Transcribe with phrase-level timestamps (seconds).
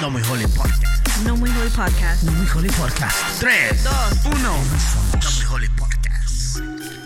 [0.00, 1.24] No muy holy podcast.
[1.24, 2.22] No Muy Holy Podcast.
[2.22, 3.40] No muy holy podcast.
[3.40, 4.24] 3, Dos.
[4.24, 4.38] 1.
[4.40, 6.60] No muy holy podcast.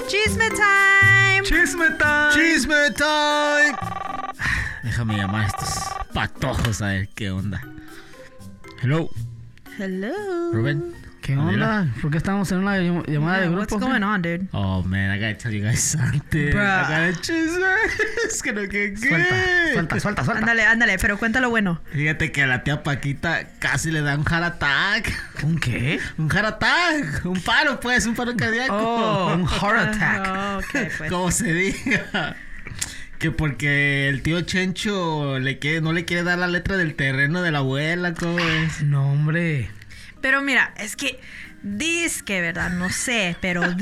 [0.07, 1.43] Chisme time.
[1.45, 2.33] Chisme time.
[2.35, 3.77] Chisme time.
[4.83, 5.71] Déjame llamar a estos
[6.13, 7.61] patojos a ver qué onda.
[8.83, 9.11] Hello,
[9.79, 10.53] Hello.
[10.53, 10.95] Rubén.
[11.25, 11.89] ¿Qué onda?
[12.03, 13.61] ¿Por qué estamos en una llam- llamada de grupo?
[13.77, 14.47] what's going on, dude?
[14.53, 16.51] Oh man, I gotta tell you guys something.
[16.51, 16.61] Bruh.
[16.61, 17.65] I gotta chisme.
[18.27, 19.35] Es que no que Suelta,
[19.73, 20.41] suelta, suelta, suelta.
[20.41, 21.81] Ándale, ándale, pero cuéntalo bueno.
[21.93, 25.13] Fíjate que a la tía Paquita casi le da un heart attack.
[25.45, 25.99] ¿Un qué?
[26.19, 27.25] Un heart attack.
[27.25, 28.75] Un paro, pues, un paro cardíaco.
[28.77, 30.27] Oh, un heart attack.
[30.29, 31.11] Oh, ok, pues.
[31.11, 32.37] Como se diga.
[33.19, 37.41] Que porque el tío Chencho le quiere, no le quiere dar la letra del terreno
[37.41, 38.83] de la abuela, ¿cómo es?
[38.83, 39.71] No, hombre.
[40.25, 41.21] Pero mira, es que
[42.23, 42.71] que, ¿verdad?
[42.71, 43.75] No sé, pero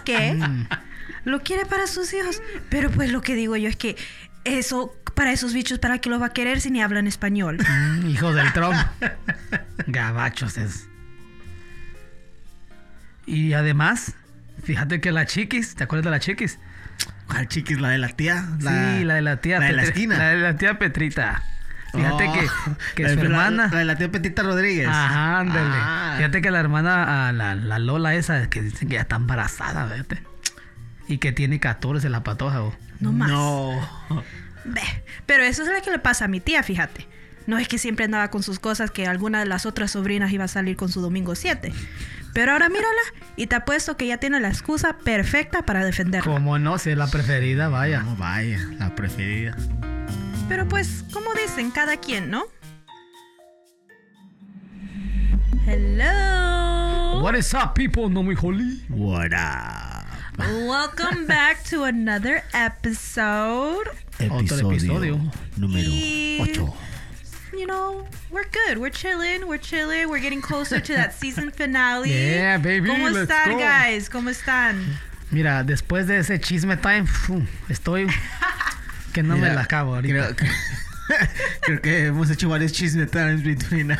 [0.00, 0.66] que Mm.
[1.26, 2.40] lo quiere para sus hijos.
[2.70, 3.96] Pero pues lo que digo yo es que
[4.44, 7.58] eso, para esos bichos, ¿para qué lo va a querer si ni hablan español?
[7.58, 8.78] Mm, hijo del Trump.
[9.88, 10.88] Gabachos es.
[13.26, 14.14] Y además,
[14.64, 16.58] fíjate que la chiquis, ¿te acuerdas de la chiquis?
[17.26, 17.78] ¿Cuál chiquis?
[17.78, 18.48] ¿La de la tía?
[18.58, 20.16] sí, la de la tía La de la esquina.
[20.16, 21.42] La de la tía Petrita.
[21.92, 22.48] Fíjate Oh, que,
[22.96, 23.68] que la su la- hermana.
[23.72, 24.88] La, de la tía Petita Rodríguez.
[24.88, 25.70] Ajá, ándale.
[25.74, 26.14] Ah.
[26.18, 30.22] Fíjate que la hermana, la, la Lola esa, que dicen que ya está embarazada, fíjate.
[31.08, 32.74] Y que tiene 14 la patoja, o.
[33.00, 33.28] No más.
[33.30, 33.80] No.
[34.64, 34.82] Ve,
[35.26, 37.06] Pero eso es lo que le pasa a mi tía, fíjate.
[37.46, 40.44] No es que siempre andaba con sus cosas, que alguna de las otras sobrinas iba
[40.44, 41.72] a salir con su domingo 7.
[42.34, 43.00] Pero ahora mírala
[43.34, 46.30] y te apuesto que ya tiene la excusa perfecta para defenderla.
[46.32, 48.02] Como no, si es la preferida, vaya.
[48.02, 49.56] No, vaya, la preferida.
[50.50, 52.42] Pero pues, como dicen, cada quien, ¿no?
[55.64, 57.20] Hello.
[57.22, 58.08] What is up, people?
[58.10, 58.82] No muy holy.
[58.88, 60.06] What up?
[60.66, 63.86] Welcome back to another episode.
[64.28, 65.20] Otro episodio.
[65.56, 66.60] número Y- 8.
[67.56, 68.78] You know, we're good.
[68.78, 69.46] We're chilling.
[69.46, 70.08] We're chilling.
[70.08, 72.10] We're getting closer to that season finale.
[72.10, 73.58] Yeah, baby, ¿Cómo let's están, go.
[73.58, 74.08] guys?
[74.10, 74.98] ¿Cómo están?
[75.30, 77.06] Mira, después de ese chisme time,
[77.68, 78.08] estoy
[79.12, 80.34] que no me la acabo ahorita.
[80.34, 80.46] Creo que,
[81.62, 83.96] creo que hemos hecho varios chismes between.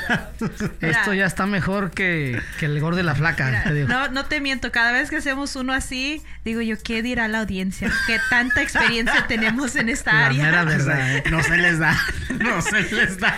[0.81, 3.89] Esto ya está mejor que, que el gordo y la flaca, Mira, te digo.
[3.89, 4.71] no, no te miento.
[4.73, 7.91] Cada vez que hacemos uno así, digo yo, ¿qué dirá la audiencia?
[8.07, 10.45] ¿Qué tanta experiencia tenemos en esta La área?
[10.45, 11.25] mera verdad, ¿eh?
[11.31, 11.99] no se les da.
[12.39, 13.37] No se les da.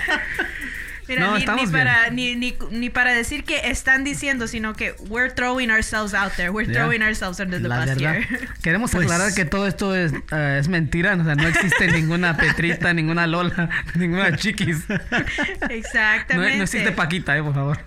[1.08, 1.84] Mira, No, ni, estamos ni bien.
[1.86, 6.32] para, ni, ni, ni para decir que están diciendo, sino que we're throwing ourselves out
[6.36, 6.50] there.
[6.50, 6.80] We're Ya.
[6.80, 8.14] throwing ourselves under the La bus verdad.
[8.16, 8.48] here.
[8.62, 11.14] Queremos Pues- aclarar que todo esto es, eh, es mentira.
[11.14, 14.88] O sea, no existe ninguna Petrita, ninguna Lola, ninguna Chiquis.
[14.88, 14.96] No,
[15.70, 16.56] Exactamente.
[16.58, 17.78] no existe Paquita, eh, por favor.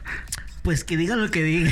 [0.62, 1.72] Pues que digan lo que digan.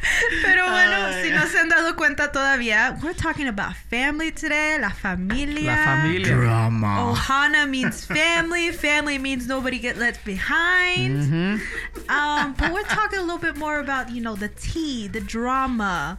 [0.42, 1.24] Pero bueno, Ay.
[1.24, 5.76] si no se han dado cuenta todavía, we're talking about family today, la familia.
[5.76, 6.34] La familia.
[6.36, 7.12] Drama.
[7.12, 8.70] Ohana means family.
[8.72, 11.22] Family means nobody get left behind.
[11.24, 11.60] Ujú.
[12.08, 16.18] Um, but we're talking a little bit more about, you know, the tea, the drama,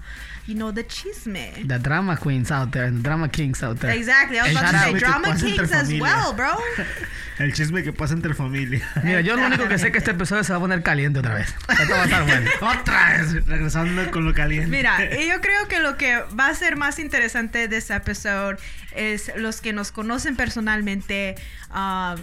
[0.50, 1.68] you know, the chisme.
[1.68, 3.92] The drama queens out there, the drama kings out there.
[3.92, 4.40] Exactly.
[4.40, 6.56] I was El about to say drama kings as well, bro.
[7.40, 8.86] El chisme que pasa entre familia.
[9.04, 11.20] Mira, yo lo único que sé es que este episodio se va a poner caliente
[11.20, 11.56] otra vez.
[11.70, 12.52] Esto va a estar bueno.
[12.82, 14.68] Otra vez, regresando con lo caliente.
[14.68, 18.58] Mira, yo creo que lo que va a ser más interesante de este episodio
[18.94, 21.36] es los que nos conocen personalmente.
[21.70, 22.18] um,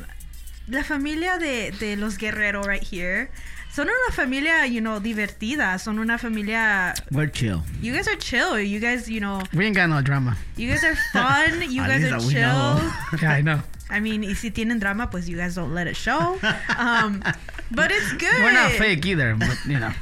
[0.69, 3.31] la familia de, de los Guerrero right here.
[3.77, 5.79] Son una familia, you know, divertida.
[5.79, 6.95] Son una familia.
[7.13, 7.63] We're chill.
[7.83, 8.59] You guys are chill.
[8.59, 10.35] You guys, you know, We ain't got no drama.
[10.57, 11.61] you guys are fun.
[11.71, 13.21] You guys are chill.
[13.21, 13.61] Yeah, I know.
[13.91, 16.39] I mean, y si tienen drama, pues you guys don't let it show.
[16.79, 17.23] Um,
[17.71, 18.43] but it's good.
[18.43, 19.93] We're not fake either, but you know.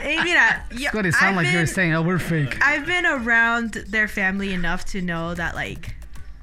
[0.00, 2.56] Hey, mira, yo, It's gonna sound I've like you're been- saying, oh, we're fake.
[2.64, 5.96] I've been around their family enough to know that like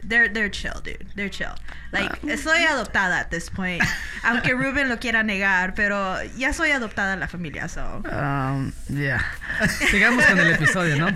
[0.08, 1.06] they're they're chill, dude.
[1.16, 1.54] They're chill.
[1.92, 2.36] Like Ah.
[2.38, 3.82] soy adoptada at this point.
[4.24, 8.04] Aunque Ruben lo quiera negar, pero ya soy adoptada en la familia, so.
[8.06, 9.20] Um, yeah.
[9.92, 11.08] Sigamos con el episodio, ¿no?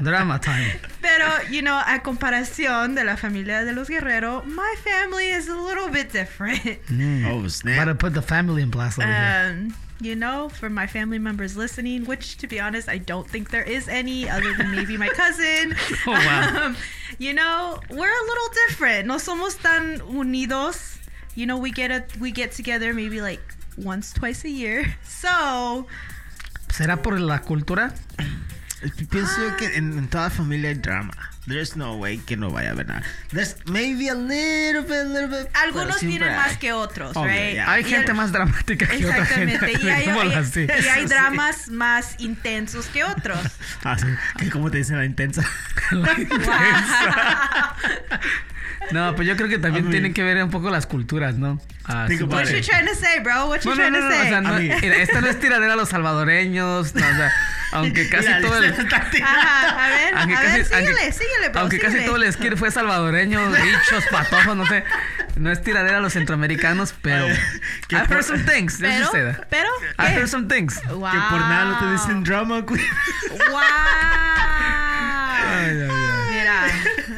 [0.00, 0.72] Drama time.
[1.00, 5.56] Pero, you know, a comparación de la familia de los Guerrero, my family is a
[5.56, 6.78] little bit different.
[7.26, 7.76] Oh, snap.
[7.76, 9.68] Gotta put the family in blast over here.
[10.02, 13.62] You know, for my family members listening, which to be honest, I don't think there
[13.62, 15.76] is any other than maybe my cousin.
[16.06, 16.66] Oh, wow.
[16.66, 16.76] Um,
[17.18, 19.06] you know, we're a little different.
[19.06, 20.98] No somos tan unidos.
[21.36, 23.40] You know, we get a we get together maybe like
[23.78, 24.96] once, twice a year.
[25.04, 25.86] So,
[26.68, 27.94] ¿Será por la cultura?
[29.08, 31.14] Pienso que en, en toda familia hay drama.
[31.44, 33.02] There's no way que no vaya a haber nada.
[33.32, 35.48] There's maybe a little bit, a little bit.
[35.54, 36.36] algunos tienen hay.
[36.36, 37.56] más que otros, Obvio, right?
[37.56, 37.70] ya.
[37.72, 39.54] Hay Y gente el- más dramática que otra gente.
[39.54, 39.72] Exactamente.
[39.84, 41.06] Y hay, y- hay Eso sí.
[41.08, 43.40] dramas más intensos que otros.
[43.84, 44.48] Ah, sí.
[44.50, 45.42] Como te dicen la intensa.
[45.90, 47.76] La intensa.
[48.92, 51.36] No, pues yo creo que también I mean- tienen que ver un poco las culturas,
[51.36, 51.60] ¿no?
[51.84, 53.46] Ah, Think about What you trying to say, bro?
[53.48, 54.28] What you No, no, trying no, to no, o say?
[54.28, 57.32] sea, no, A mí- mira, esta no es tiradera a los salvadoreños, no, o sea,
[57.72, 58.64] aunque casi Mira, todo el...
[58.64, 59.38] está tirando.
[59.40, 62.06] Ajá, a ver, Aunque a casi- ver, síguele, aunque- síguele, bro, Aunque casi síguele.
[62.06, 64.84] todo el skit fue salvadoreño, bichos, patojos, no sé.
[65.36, 67.26] No es tiradera a los centroamericanos, pero...
[67.88, 69.10] Por- heard some things, Pero,
[69.50, 70.04] pero, ¿qué?
[70.06, 70.80] heard some things.
[70.88, 71.10] Wow.
[71.10, 72.82] Que por nada no te dicen drama, güey.
[73.50, 73.58] Wow.
[75.44, 76.30] Ay, ay, ay.
[76.30, 76.66] Mira,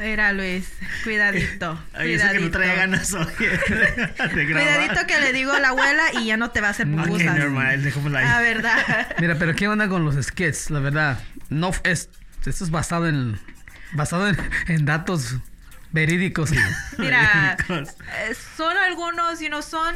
[0.00, 0.64] mira Luis,
[1.04, 2.76] cuidadito, Ay, eso que no cuidadito.
[2.76, 4.78] ganas hoy de grabar.
[4.78, 7.38] Cuidadito que le digo a la abuela y ya no te va a hacer pupusas.
[7.38, 8.26] normal, dejémosla ahí.
[8.28, 9.08] Ah, verdad.
[9.20, 10.70] Mira, pero ¿qué onda con los skits?
[10.70, 11.18] La verdad,
[11.50, 12.08] no es...
[12.44, 13.38] Esto es basado en...
[13.92, 14.36] Basado en,
[14.66, 15.36] en datos
[15.92, 16.50] verídicos.
[16.98, 17.94] Mira, Verídicos.
[18.28, 19.94] eh, son algunos, you know, son,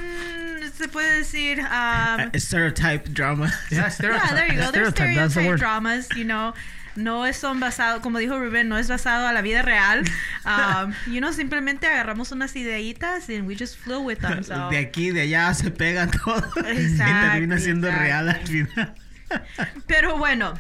[0.77, 3.53] se puede decir, um, Uh, stereotype drama.
[3.71, 4.27] Yeah, stereotype.
[4.29, 4.71] Yeah, there you go.
[4.71, 5.59] There's Stereotype, that's the stereotype word.
[5.59, 6.55] dramas, you know.
[6.99, 10.03] No es- son basados, como dijo Rubén, no es basado a la vida real.
[10.49, 14.43] Um, you know, simplemente agarramos unas ideitas and we just flew with them.
[14.43, 14.71] So.
[14.71, 16.43] De aquí, de allá se pegan todo.
[16.73, 18.95] y Exacto, termina siendo real al final.
[19.87, 20.55] Pero bueno,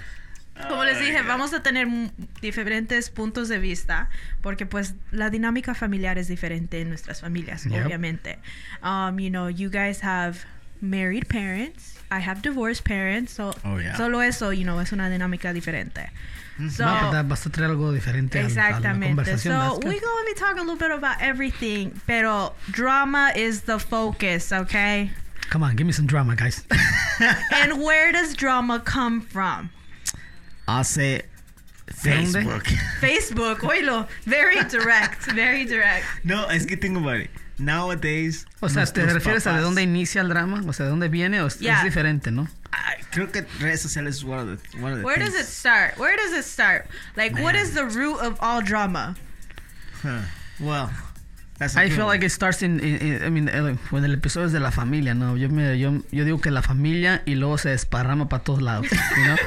[0.69, 1.89] como les dije, vamos a tener
[2.43, 4.11] diferentes puntos de vista
[4.43, 7.87] porque pues la dinámica familiar es diferente en nuestras familias, Yep.
[7.87, 8.39] obviamente.
[8.83, 10.41] Um, you know, you guys have
[10.81, 11.95] married parents.
[12.11, 13.33] I have divorced parents.
[13.33, 13.97] So Oh, yeah.
[13.97, 16.09] solo eso, you know, es una dinámica diferente.
[16.57, 16.69] Hmm.
[16.71, 19.09] So, No, vas a traer algo diferente a, la- a la Exactamente.
[19.15, 19.53] conversación.
[19.55, 24.51] So we're gonna be talking a little bit about everything, pero drama is the focus,
[24.53, 25.11] okay?
[25.51, 26.65] Come on, give me some drama, guys.
[27.55, 29.71] And where does drama come from?
[30.67, 31.23] Hace
[32.03, 32.33] ¿De dónde?
[32.45, 32.65] Facebook.
[33.01, 36.05] Facebook, oílo, very direct, very direct.
[36.25, 37.29] No, es que tengo buddy.
[37.59, 38.47] Nowadays.
[38.61, 40.63] O sea, ¿te refieres a de papás- dónde inicia el drama?
[40.67, 41.41] O sea, ¿de dónde viene?
[41.43, 41.79] ¿O es, Yeah.
[41.79, 42.49] es diferente, no?
[42.71, 45.37] Ay, creo que redes sociales es one of the, one of the Where does it
[45.37, 45.49] things.
[45.49, 45.97] start?
[45.99, 46.87] Where does it start?
[47.17, 47.63] Like, what Man.
[47.65, 49.17] is the root of all drama?
[50.03, 50.21] Huh.
[50.61, 50.91] Well,
[51.59, 52.15] that's a I feel one.
[52.15, 54.71] like it starts in, in- in- I mean, el, bueno, el episodio es de la
[54.71, 55.37] familia, ¿no?
[55.37, 58.87] Yo, me, yo, yo digo que la familia y luego se desparrama para todos lados,
[58.91, 59.37] you know?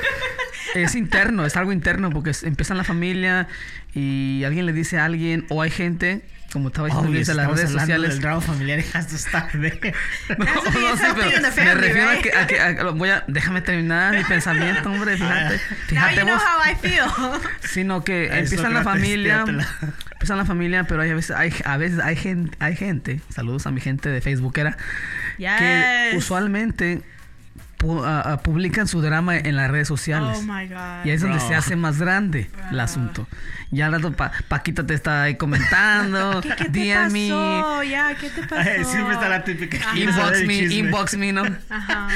[0.74, 3.50] Es interno, es algo interno porque es- empieza en la familia
[3.94, 7.48] y alguien le dice a alguien o hay gente, como estaba diciendo Luis, en las
[7.48, 8.09] redes sociales.
[8.12, 9.94] del drama familiar y has to start there.
[10.38, 12.21] No, to be no, sí, pero me family, refiero a right?
[12.24, 15.56] que, a que- a- voy a, déjame terminar mi pensamiento, hombre, fíjate.
[15.56, 16.44] Now Fíjate you know vos.
[16.44, 17.42] how I feel.
[17.69, 19.68] Sino que Ay, empieza en la familia, tíratela.
[20.12, 23.21] empieza en la familia, pero hay a veces hay, a veces hay gente, hay gente,
[23.33, 24.75] saludos a mi gente de Facebookera,
[25.38, 26.18] que yes.
[26.18, 27.01] usualmente
[27.81, 30.38] pu- a- a- publican su drama en las redes sociales.
[30.39, 31.06] Oh my god.
[31.06, 31.48] Y ahí es donde Bro.
[31.48, 32.81] se hace más grande el Bro.
[32.81, 33.28] asunto.
[33.72, 37.83] Ya al rato Pa- Paquita te está ahí comentando, ¿Qué, qué te DM me, pasó?
[37.83, 38.69] Ya, ¿qué te pasó?
[38.78, 39.78] Ay, Siempre está la típica.
[39.78, 39.94] Ajá.
[39.94, 41.44] ¿Quieres saber inbox me, inbox me, ¿no?
[41.69, 42.07] Ajá.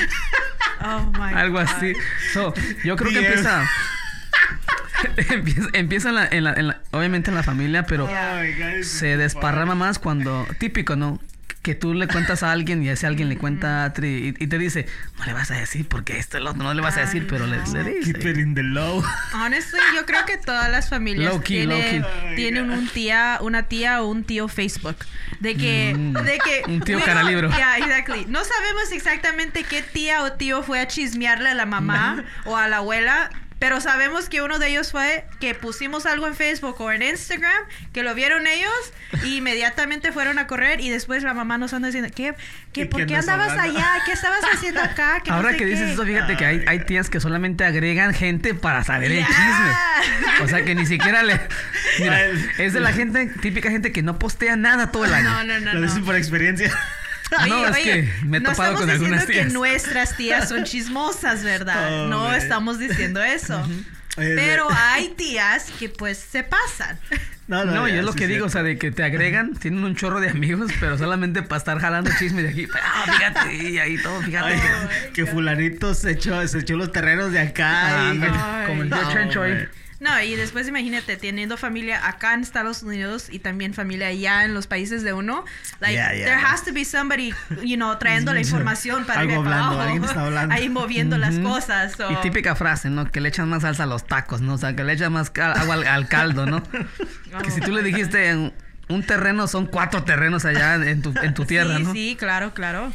[0.84, 1.68] Oh my Algo god.
[1.68, 1.94] así.
[2.34, 2.54] So,
[2.84, 3.26] yo creo que DM.
[3.28, 3.64] empieza.
[5.34, 9.18] empieza empieza en la, en la- en la- obviamente en la familia, pero guys, se
[9.18, 10.46] desparrama más cuando.
[10.60, 11.20] Típico, ¿no?
[11.66, 14.48] Que tú le cuentas a alguien y ese alguien le cuenta a Tri y, y
[14.48, 14.86] te dice,
[15.18, 17.48] no le vas a decir porque esto, el otro, no le vas a decir, pero
[17.48, 17.64] le, le
[18.02, 18.40] Keep it dice.
[18.42, 19.04] in the low.
[19.34, 22.36] Honestly, yo creo que todas las familias Low key, tienen, low key.
[22.36, 24.98] tienen un tía, una tía o un tío Facebook.
[25.40, 26.14] De que, Mm.
[26.14, 27.50] de que Un tío cara libro.
[27.50, 28.26] Yeah, exactly.
[28.30, 32.68] No sabemos exactamente qué tía o tío fue a chismearle a la mamá o a
[32.68, 33.32] la abuela.
[33.58, 37.54] Pero sabemos que uno de ellos fue que pusimos algo en Facebook o en Instagram,
[37.94, 38.72] que lo vieron ellos
[39.24, 42.36] y inmediatamente fueron a correr y después la mamá nos anda diciendo, ¿qué,
[42.74, 43.80] qué, ¿Y ¿por qué qué andabas hablando?
[43.80, 44.02] allá?
[44.06, 45.22] ¿Qué estabas haciendo acá?
[45.26, 45.94] no Ahora sé que dices qué".
[45.94, 49.72] eso, fíjate que hay, hay tías que solamente agregan gente para saber el chisme.
[50.44, 51.40] O sea que ni siquiera le.
[52.00, 52.26] Mira,
[52.58, 55.30] es de la gente, típica gente que no postea nada todo el año.
[55.30, 55.74] No, no, no.
[55.76, 55.88] Lo no.
[55.88, 56.78] dicen por experiencia.
[57.48, 59.54] No, es que me he no topado estamos con algunas diciendo que tías.
[59.54, 62.04] nuestras tías son chismosas, ¿verdad?
[62.06, 62.36] Oh, no man.
[62.36, 63.62] estamos diciendo eso.
[64.16, 66.98] Pero hay tías que pues se pasan.
[67.48, 69.84] No, y ya, es lo sí que digo, o sea, de que te agregan, tienen
[69.84, 72.68] un chorro de amigos, pero solamente para estar jalando chisme de aquí.
[72.74, 74.48] Ah, fíjate, y ahí todo, fíjate.
[74.56, 78.10] Ay, que- que fulanito se echó, se echó los terrenos de acá.
[78.10, 79.68] Ah, y- como el tío No, Chencho ahí.
[80.00, 84.54] No, y después imagínate teniendo familia acá en Estados Unidos y también familia allá en
[84.54, 85.46] los países de uno.
[85.80, 86.26] Like, Yeah, yeah.
[86.26, 87.34] there has to be somebody,
[87.64, 89.82] you know, trayendo la información para Algo hablando, abajo.
[89.82, 90.54] alguien está hablando.
[90.54, 91.94] Ahí moviendo las cosas.
[91.94, 93.10] so- Y típica frase, ¿no?
[93.10, 94.56] Que le echan más salsa a los tacos, ¿no?
[94.56, 96.62] O sea, que le echan más agua al, al caldo, ¿no?
[97.44, 98.54] Que si tú le dijiste en
[98.88, 101.94] un terreno, son cuatro terrenos allá en tu, en tu tierra, sí, ¿no?
[101.94, 102.92] Sí, claro, claro.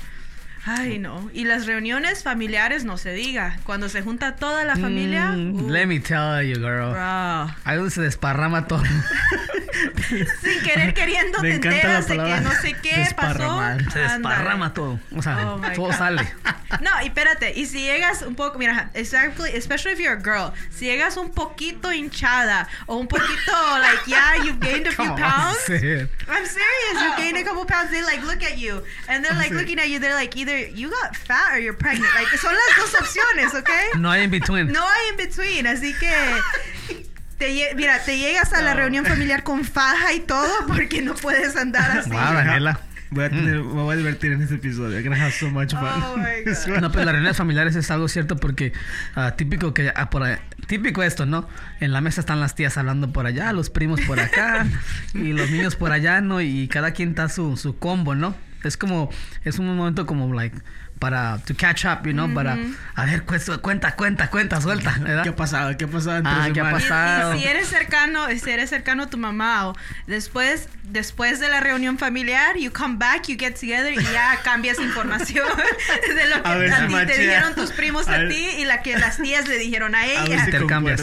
[0.65, 1.31] Ay, no.
[1.33, 3.59] Y las reuniones familiares, no se diga.
[3.65, 5.33] Cuando se junta toda la familia.
[5.33, 6.91] Mm, uh, let me tell you, girl.
[6.93, 7.55] bro.
[7.65, 8.83] Ahí donde se desparrama todo.
[10.43, 13.61] sin querer queriendo Me te enteras de que no sé qué pasó.
[13.93, 14.71] Se desparrama Ándale.
[14.75, 15.01] todo.
[15.17, 15.95] O sea, Oh todo God.
[15.95, 16.35] sale.
[16.81, 20.53] No, y espérate, y si llegas un poco, mira, especially, especially if you're a girl,
[20.71, 25.59] si llegas un poquito hinchada o un poquito like, yeah, you've gained a few pounds.
[25.69, 27.03] I'm serious.
[27.03, 27.91] You gained a couple pounds.
[27.91, 29.99] They like look at you, and they're like looking at you.
[29.99, 32.15] They're like either you got fat or you're pregnant.
[32.15, 33.99] Like son las dos opciones, ¿ok?
[33.99, 34.69] No hay in between.
[34.71, 35.67] No hay in between.
[35.67, 37.05] Así que
[37.41, 41.57] te, mira, te llegas a la reunión familiar con faja y todo porque no puedes
[41.57, 42.11] andar así.
[42.11, 42.81] Wow, Daniela.
[43.13, 45.03] Voy a tener, me voy a divertir en este episodio.
[45.03, 46.17] Gracias so much, Oh.
[46.81, 48.73] No, pero las reuniones familiares es algo cierto porque
[49.17, 50.23] ah, típico que ah, por
[50.69, 51.49] típico esto, ¿no?
[51.81, 54.65] En la mesa están las tías hablando por allá, los primos por acá
[55.15, 56.41] y los niños por allá, ¿no?
[56.41, 58.37] Y cada quien está su, su combo, ¿no?
[58.63, 59.11] Es como
[59.43, 60.57] es un momento como like
[61.01, 62.57] para to catch up, you know, para
[62.95, 65.23] a ver, cu- cuenta, cuenta, cuenta, suelta, ¿verdad?
[65.25, 65.77] ¿Qué ha pasado?
[65.77, 66.69] ¿Qué ha pasado entre Ah, ¿qué ha?
[66.69, 67.35] Y- pasado?
[67.35, 69.77] Y, si eres cercano, si eres cercano a tu mamá o
[70.07, 74.79] después, después de la reunión familiar, you come back, you get together y ya cambias
[74.79, 75.49] información
[76.15, 78.65] de lo que A a, ver si ti te dijeron tus primos A ti y
[78.67, 80.39] la que las tías le dijeron a A ver ella.
[80.45, 81.03] si Intercambias.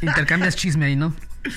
[0.00, 1.14] Intercambias chisme ahí, ¿no?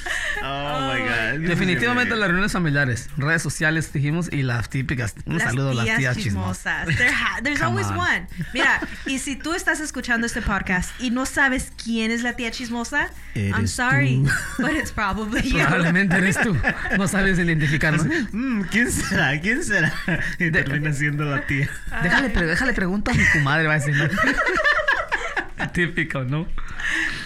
[0.44, 1.48] Oh, my God.
[1.48, 5.14] Definitivamente las reuniones familiares, redes sociales dijimos y las típicas.
[5.26, 6.88] Un Las saludo a las tías chismosas.
[6.88, 6.98] chismosas.
[6.98, 7.98] There there's always on.
[8.00, 8.28] one.
[8.54, 12.50] Mira, y si tú estás escuchando este podcast y no sabes quién es la tía
[12.52, 14.64] chismosa, I'm Eres sorry, tú.
[14.64, 15.60] but it's probably you.
[15.60, 16.58] Probablemente eres tú.
[16.98, 18.06] No sabes identificarnos.
[18.32, 19.40] Mm, ¿Quién será?
[19.42, 19.94] ¿Quién será?
[20.40, 21.70] Y termina siendo la tía.
[22.02, 23.96] Déjale, pre- déjale pregunto a mi comadre, va a decir.
[23.96, 24.08] ¿no?
[25.74, 26.48] Típico, ¿no?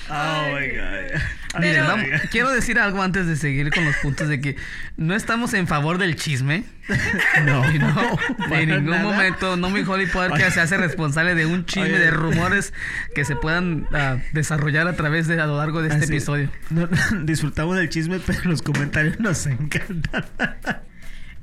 [0.10, 1.22] Oh, my God.
[1.60, 4.56] Miren, Pero- vamos- quiero decir algo antes de seguir con los puntos de que
[4.98, 6.64] no estamos en favor del chisme.
[7.44, 7.64] No,
[8.52, 9.04] en ningún nada.
[9.04, 11.98] momento, no mi Holly Podcast se hace responsable de un chisme Oye.
[12.00, 12.74] de rumores
[13.16, 16.52] que se puedan ah, desarrollar a través de a lo largo de este Así, episodio.
[16.70, 16.88] no-
[17.24, 20.26] disfrutamos del chisme, pero los comentarios nos encantan.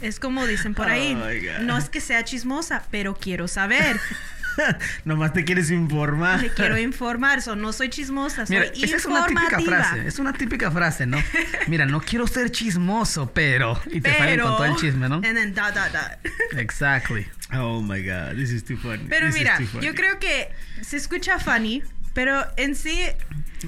[0.01, 1.15] Es como dicen por ahí,
[1.63, 3.99] no es que sea chismosa, pero quiero saber,
[5.05, 6.41] Nomás te quieres informar.
[6.41, 10.19] le quiero informar, so, no soy chismosa, soy Mira, esa es una típica frase, es
[10.19, 11.19] una típica frase, ¿no?
[11.69, 15.17] Mira, no quiero ser chismoso, pero y te salen con todo el chisme, ¿no?
[15.17, 16.59] And then dot, dot, dot.
[16.59, 17.27] Exactly.
[17.53, 19.05] Oh my god, this is too funny.
[19.09, 19.87] Pero This mira, funny.
[19.87, 20.49] yo creo que
[20.81, 21.83] se escucha funny,
[22.15, 22.99] pero en sí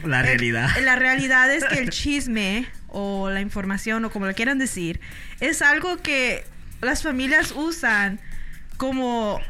[0.05, 0.71] La el- realidad.
[0.83, 5.01] la realidad es que el chisme o la información o como lo quieran decir
[5.41, 6.45] es algo que
[6.81, 8.21] las familias usan
[8.77, 9.41] como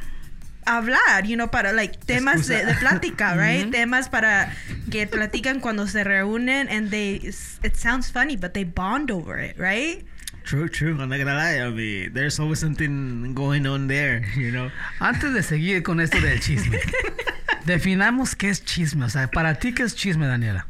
[0.66, 3.71] hablar, you know, para like temas de, plática, right?
[3.71, 4.52] Temas para
[4.90, 7.16] que platican cuando se reúnen and they
[7.62, 10.04] it sounds funny but they bond over it, right?
[10.44, 10.90] True, true.
[11.00, 11.59] I'm not gonna lie.
[11.59, 14.71] I mean, there's always something going on there, you know.
[15.00, 16.78] Antes de seguir con esto del chisme,
[17.64, 19.06] definamos qué es chisme.
[19.06, 20.66] O sea, para ti, ¿qué es chisme, Daniela?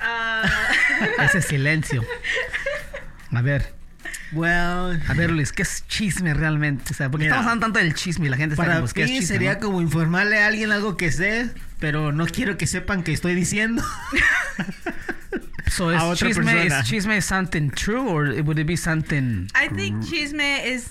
[0.00, 0.42] Ah,
[1.20, 2.04] Ese silencio.
[3.32, 3.72] A ver,
[4.32, 6.84] Well, a ver, Luis, ¿qué es chisme realmente?
[6.90, 8.84] O sea, porque Mira, estamos hablando tanto del chisme y la gente está para como,
[8.84, 9.34] pues, ¿qué es mí chisme?
[9.34, 9.60] sería no?
[9.60, 13.82] como informarle a alguien algo que sé, pero no quiero que sepan que estoy diciendo.
[15.68, 16.80] So, a ¿es otra chisme, persona.
[16.80, 19.48] ¿Es chisme something true or would it be something...
[19.54, 20.88] I think chisme is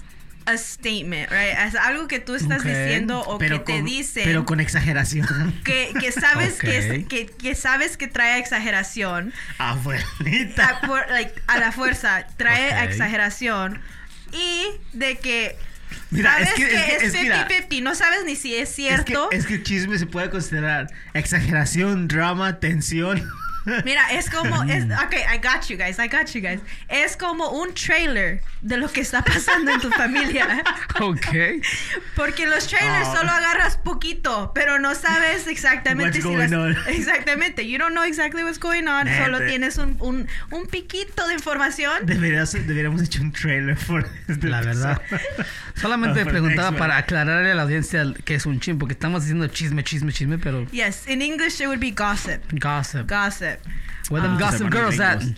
[0.52, 1.58] a statement, right?
[1.68, 5.26] Es algo que tú estás diciendo o que te dicen pero con exageración.
[5.64, 10.68] que, que sabes que, sabes que trae exageración Abuelita.
[10.68, 13.80] a, por- like, a la fuerza trae exageración
[14.32, 15.56] y de que
[16.10, 18.36] Mira, sabes es que- que, es que- es es que mira, 50-50, no sabes ni
[18.36, 19.30] si es Es que, cierto.
[19.32, 23.30] es que chisme se puede considerar exageración, drama, tensión.
[23.86, 26.60] Mira, es como, es, ok, I got you guys, I got you guys.
[26.90, 30.64] Es como un trailer de lo que está pasando en tu familia.
[31.00, 31.26] Ok.
[32.16, 33.16] Porque los trailers Oh.
[33.18, 36.78] solo agarras poquito, pero no sabes exactamente What's si going las- on.
[36.94, 39.26] Exactamente, you don't know exactly what's going on, Neta.
[39.26, 42.06] solo tienes un, un, un piquito de información.
[42.06, 45.02] Deberías, deberíamos hecho un trailer por este La verdad.
[45.76, 49.84] Solamente preguntaba para aclararle a la audiencia que es un chisme, porque estamos diciendo chisme,
[49.84, 52.42] chisme, chisme, pero Yes, in English it would be gossip.
[52.60, 53.10] gossip.
[53.10, 53.51] Gossip.
[54.10, 54.40] Where them Ah.
[54.40, 55.22] gossip girls at?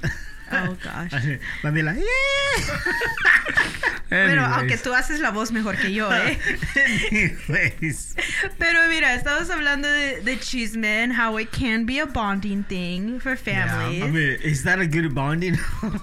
[0.56, 1.12] Oh gosh.
[1.14, 1.96] Así, Daniela,
[4.10, 6.38] Pero aunque tú haces la voz mejor que yo, ¿eh?
[7.12, 8.16] Anyways.
[8.60, 13.20] Pero mira, estamos hablando de, de chisme and how it can be a bonding thing
[13.20, 14.04] for families.
[14.04, 15.58] I mean, is that a good bonding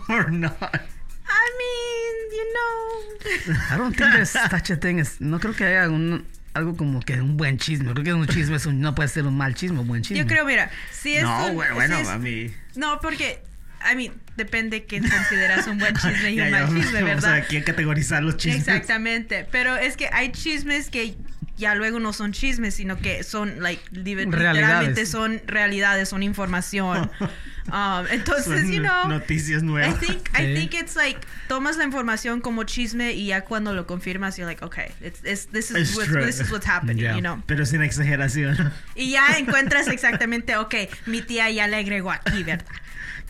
[0.09, 0.81] or not?
[1.29, 3.67] I mean, you know.
[3.71, 7.01] I don't think there's such a thing as- no creo que haya un, algo como
[7.01, 7.93] que un buen chisme.
[7.93, 10.19] Creo que un chisme es un- no puede ser un mal chisme o buen chisme.
[10.19, 12.51] Yo creo, mira, si es No, un- bueno, si es- a mí.
[12.77, 13.43] No, porque,
[13.91, 17.35] I mean, depende qué consideras un buen chisme y Ya, un ya, mal chisme, ¿verdad?
[17.35, 18.67] aquí a categorizar los chismes.
[18.69, 19.47] Exactamente.
[19.51, 21.15] Pero es que hay chismes que
[21.57, 25.09] ya luego no son chismes, sino que son, like, li- literalmente Realidades.
[25.11, 27.11] son realidades, son información.
[27.69, 29.99] Um, entonces, Son you know, noticias I nuevas.
[30.01, 34.37] think I think it's like tomas la información como chisme y ya cuando lo confirmas
[34.39, 37.15] you're like, okay, it's, it's this is what's, this is what's happening, Yeah.
[37.15, 37.43] you know.
[37.47, 38.73] Pero sin exageración.
[38.97, 42.65] Y ya encuentras exactamente, okay, mi tía ya le agregó aquí, ¿verdad?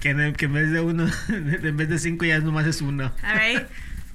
[0.01, 3.13] Que en, que en vez de uno, en vez de cinco ya nomás es uno.
[3.23, 3.67] All right.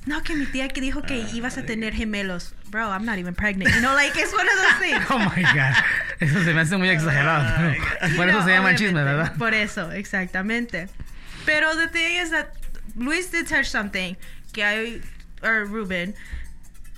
[0.06, 2.54] No, que mi tía que dijo que ibas a tener gemelos.
[2.70, 3.74] Bro, I'm not even pregnant.
[3.74, 5.06] You know, like, it's one of those things.
[5.10, 5.74] Oh my god.
[6.20, 7.76] Eso se me hace muy exagerado.
[8.16, 9.36] Por eso No, se llama chisme, ¿verdad?
[9.38, 10.88] Por eso, exactamente.
[11.46, 12.54] Pero the thing is that
[12.96, 14.16] Luis did touch something
[14.54, 15.02] que hay,
[15.42, 16.14] or Ruben,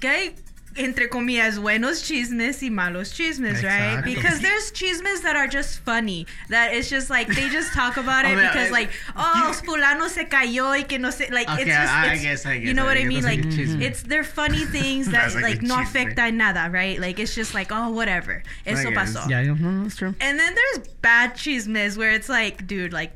[0.02, 0.36] que hay
[0.78, 4.02] entre comillas buenos chismes y malos chismes, right?
[4.04, 8.26] Because there's chismes that are just funny, that it's just like they just talk about
[8.30, 11.50] it O sea, because like oh you- fulano se cayó y que no sé like
[11.50, 13.42] Okay, it's just I- I it's, guess, I you know I what I mean mm-hmm.
[13.42, 13.72] Mm-hmm.
[13.80, 16.14] like like a it's they're funny things that like like no chisme.
[16.16, 17.00] afecta en nada, right?
[17.00, 19.14] Like it's just like oh whatever, eso guess.
[19.16, 19.30] pasó.
[19.30, 20.14] Yeah, no, no, it's true.
[20.22, 23.14] And then there's bad chismes where it's like, dude, like,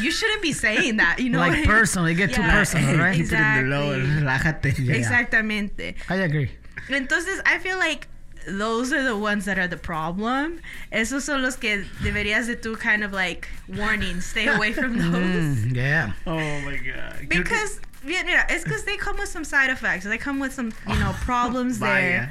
[0.00, 1.38] you shouldn't be saying that, you know?
[1.38, 1.66] Like mean?
[1.66, 3.14] personal, they get too personal, right?
[3.16, 4.72] Keep it in the low, Exactly.
[4.72, 4.86] relájate.
[4.86, 4.94] Yeah.
[4.94, 5.94] Exactamente.
[6.08, 6.50] I agree.
[6.88, 8.08] Entonces, I feel like
[8.46, 10.60] those are the ones that are the problem.
[10.92, 15.12] Esos son los que deberías de tú kind of like warning, stay away from those.
[15.64, 16.12] Mm, yeah.
[16.26, 17.28] Oh my god.
[17.28, 20.04] Because, yeah, mira, it's because they come with some side effects.
[20.04, 21.88] They come with some, you know, problems there.
[21.90, 22.28] Vaya.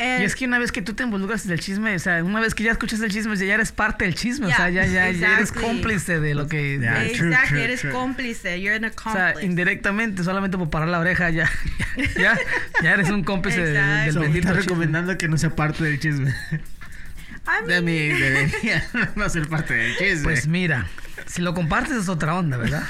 [0.00, 2.22] And Y es que una vez que tú te involucras en el chisme, o sea,
[2.22, 4.86] una vez que ya escuchas el chisme, ya eres parte del chisme, o sea, ya,
[4.86, 6.78] ya, ya eres cómplice de lo que...
[6.78, 7.90] Yeah, de- true, eres true.
[7.92, 8.60] cómplice.
[8.60, 9.46] You're an o sea, accomplice.
[9.46, 11.50] indirectamente, solamente por parar la oreja, ya,
[12.16, 12.38] ya,
[12.82, 14.04] ya eres un cómplice de- Exacto.
[14.04, 16.32] del So, bendito recomendando que no sea parte del chisme.
[17.46, 18.84] I De mean, mí debería
[19.16, 20.22] no ser parte del chisme.
[20.24, 20.86] Pues mira,
[21.26, 22.82] si lo compartes es otra onda, ¿verdad?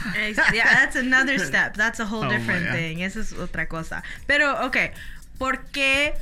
[0.53, 1.75] Yeah, that's another step.
[1.77, 2.99] That's a whole Oh, different thing.
[3.03, 4.03] Esa es otra cosa.
[4.27, 4.91] Pero, okay,
[5.38, 6.12] ¿por qué,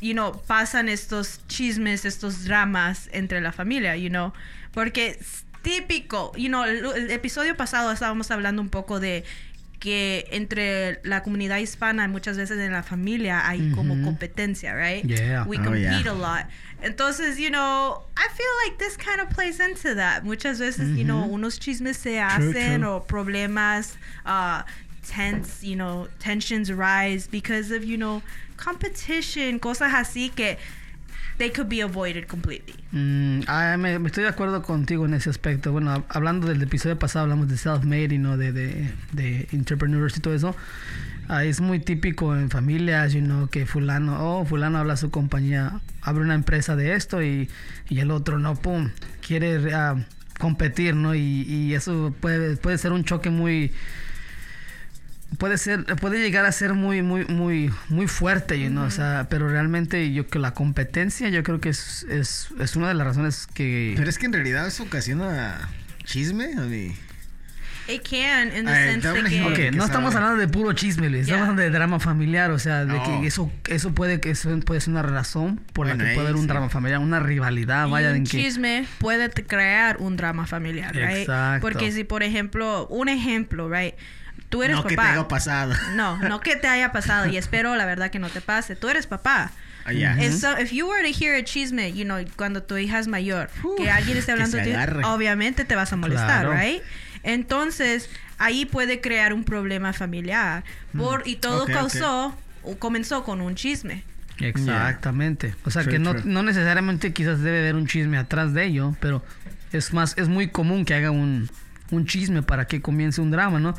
[0.00, 4.32] you know, pasan estos chismes, estos dramas entre la familia, you know?
[4.72, 9.24] Porque es típico, you know, el, el episodio pasado estábamos hablando un poco de
[9.80, 14.04] que entre la comunidad hispana muchas veces en la familia hay como Ujú.
[14.04, 15.04] competencia, right?
[15.04, 15.44] Yeah.
[15.46, 16.12] We Oh, compete yeah.
[16.12, 16.46] a lot.
[16.82, 20.24] Entonces, you know, I feel like this kind of plays into that.
[20.24, 22.90] Muchas veces, you know, unos chismes se hacen true.
[22.90, 24.62] o problemas, uh,
[25.08, 28.22] tense, you know, tensions rise because of, you know,
[28.56, 30.58] competition, cosas así que
[31.38, 32.74] they could be avoided completely.
[32.92, 33.42] Mm,
[33.78, 35.72] me, estoy de acuerdo contigo en ese aspecto.
[35.72, 40.16] Bueno, hab- hablando del episodio pasado, hablamos de self-made y no de, de, de entrepreneurs
[40.16, 40.56] y todo eso.
[41.28, 45.80] Ah, es muy típico en familias, you que fulano, oh, fulano habla a su compañía,
[46.00, 47.50] abre una empresa de esto y,
[47.88, 48.90] y el otro no, pum,
[49.26, 49.96] quiere ah,
[50.38, 51.16] competir, ¿no?
[51.16, 53.72] Y, y eso puede, puede ser un choque muy,
[55.38, 59.26] puede ser puede llegar a ser muy muy muy muy fuerte you know, o sea
[59.28, 63.06] pero realmente yo que la competencia yo creo que es, es, es una de las
[63.06, 65.68] razones que Pero es que en realidad eso ocasiona
[66.04, 66.52] chisme.
[66.56, 66.94] A mí.
[67.88, 69.70] It can, in the Ay, sense que...
[69.70, 70.24] no estamos sabe.
[70.24, 71.22] hablando de puro chisme, Luis.
[71.22, 73.04] Estamos hablando de drama familiar, o sea, de No.
[73.20, 76.26] que eso, eso puede que eso puede ser una razón por Bueno, la que puede
[76.28, 76.48] haber un sí.
[76.48, 78.30] drama familiar, una rivalidad, Y vaya un en que.
[78.42, 81.18] chisme puede crear un drama familiar, right?
[81.18, 81.60] Exacto.
[81.64, 83.94] Porque si, por ejemplo, un ejemplo, right?
[84.48, 84.90] Tú eres no papá.
[84.90, 85.74] que te haya pasado.
[85.94, 88.76] No, no que te haya pasado y espero la verdad que no te pase.
[88.76, 89.50] Tú eres papá.
[89.84, 90.12] Ah, ya.
[90.12, 93.06] And so, if you were to hear a chisme, you know, cuando tu hija es
[93.06, 94.72] mayor, Uf, que alguien esté hablando de ti,
[95.04, 96.52] obviamente te vas a molestar, Claro.
[96.60, 96.82] right?
[97.22, 100.64] Entonces, ahí puede crear un problema familiar.
[100.96, 104.02] Por, y todo causó, o comenzó con un chisme.
[104.38, 105.54] Exactamente.
[105.64, 108.96] O sea, True, que no, no necesariamente quizás debe haber un chisme atrás de ello,
[109.00, 109.24] pero
[109.72, 111.48] es más, es muy común que haga un,
[111.90, 113.74] un chisme para que comience un drama, ¿no?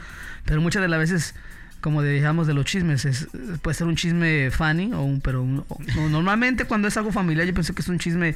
[0.46, 1.36] Pero muchas de las veces,
[1.82, 3.28] como dijamos de los chismes, es,
[3.62, 7.46] puede ser un chisme funny, o un, pero un- o- normalmente cuando es algo familiar
[7.48, 8.36] yo pienso que es un chisme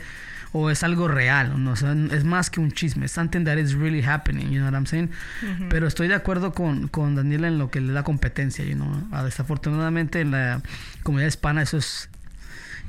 [0.54, 1.72] o es algo real, ¿no?
[1.72, 4.66] O sea, es más que un chisme, es something that is really happening, you know
[4.66, 5.10] what I'm saying?
[5.70, 9.08] Pero estoy de acuerdo con, con Daniela en lo que le da competencia, you know?
[9.14, 10.62] Ah, Desafortunadamente en la
[11.04, 12.10] comunidad hispana eso es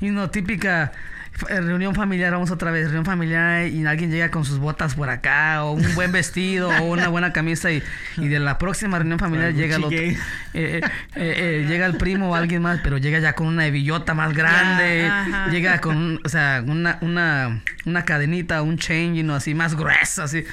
[0.01, 0.91] y no, típica
[1.47, 5.63] reunión familiar, vamos otra vez, reunión familiar y alguien llega con sus botas por acá
[5.63, 7.83] o un buen vestido o una buena camisa y,
[8.17, 10.17] y de la próxima reunión familiar llega el otro, eh,
[10.53, 10.83] eh, eh,
[11.15, 15.11] eh, llega el primo o alguien más, pero llega ya con una hebillota más grande,
[15.51, 20.23] llega con, o sea, una, una, una cadenita, un chain, you know, así más grueso,
[20.23, 20.45] así.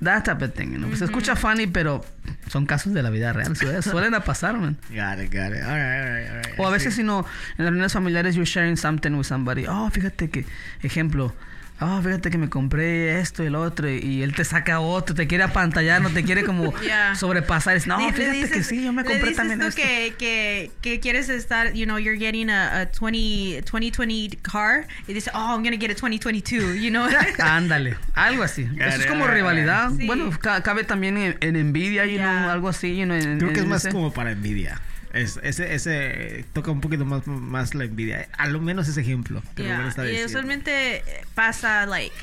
[0.00, 0.94] That type of thing, you know.
[0.96, 2.02] Se escucha funny, pero
[2.48, 3.54] son casos de la vida real.
[3.82, 4.78] Suelen, a pasar, man.
[4.88, 5.62] Got it, got it.
[5.62, 6.58] All right, all right, all right.
[6.58, 7.26] O a veces si no,
[7.58, 9.66] en las reuniones familiares you're sharing something with somebody.
[9.66, 10.46] Oh, fíjate que,
[10.82, 11.34] ejemplo,
[11.80, 15.26] oh, fíjate que me compré esto y lo otro, y él te saca otro, te
[15.26, 17.14] quiere apantallar, no te quiere como Yeah.
[17.14, 17.80] sobrepasar.
[17.86, 19.80] No, Le- le fíjate que dices- sí, yo me le compré dices también tú esto.
[19.80, 25.12] que, que, que quieres estar, you know, you're getting a, a 20, 2020 car y
[25.12, 27.06] dices, oh, I'm gonna get a 2022, you know?
[27.38, 28.68] Ándale, algo así.
[28.78, 29.90] Eso es como rivalidad.
[29.96, 30.06] Sí.
[30.06, 33.52] Bueno, ca- cabe también en, en envidia, you know, algo así, you know, en- Creo
[33.52, 34.80] que es en más ese- como para envidia.
[35.12, 38.28] Es, ese, ese toca un poquito más, más la envidia.
[38.38, 39.42] A lo menos ese ejemplo.
[39.56, 40.28] que Yeah, está y diciendo.
[40.28, 41.02] usualmente
[41.34, 42.14] pasa like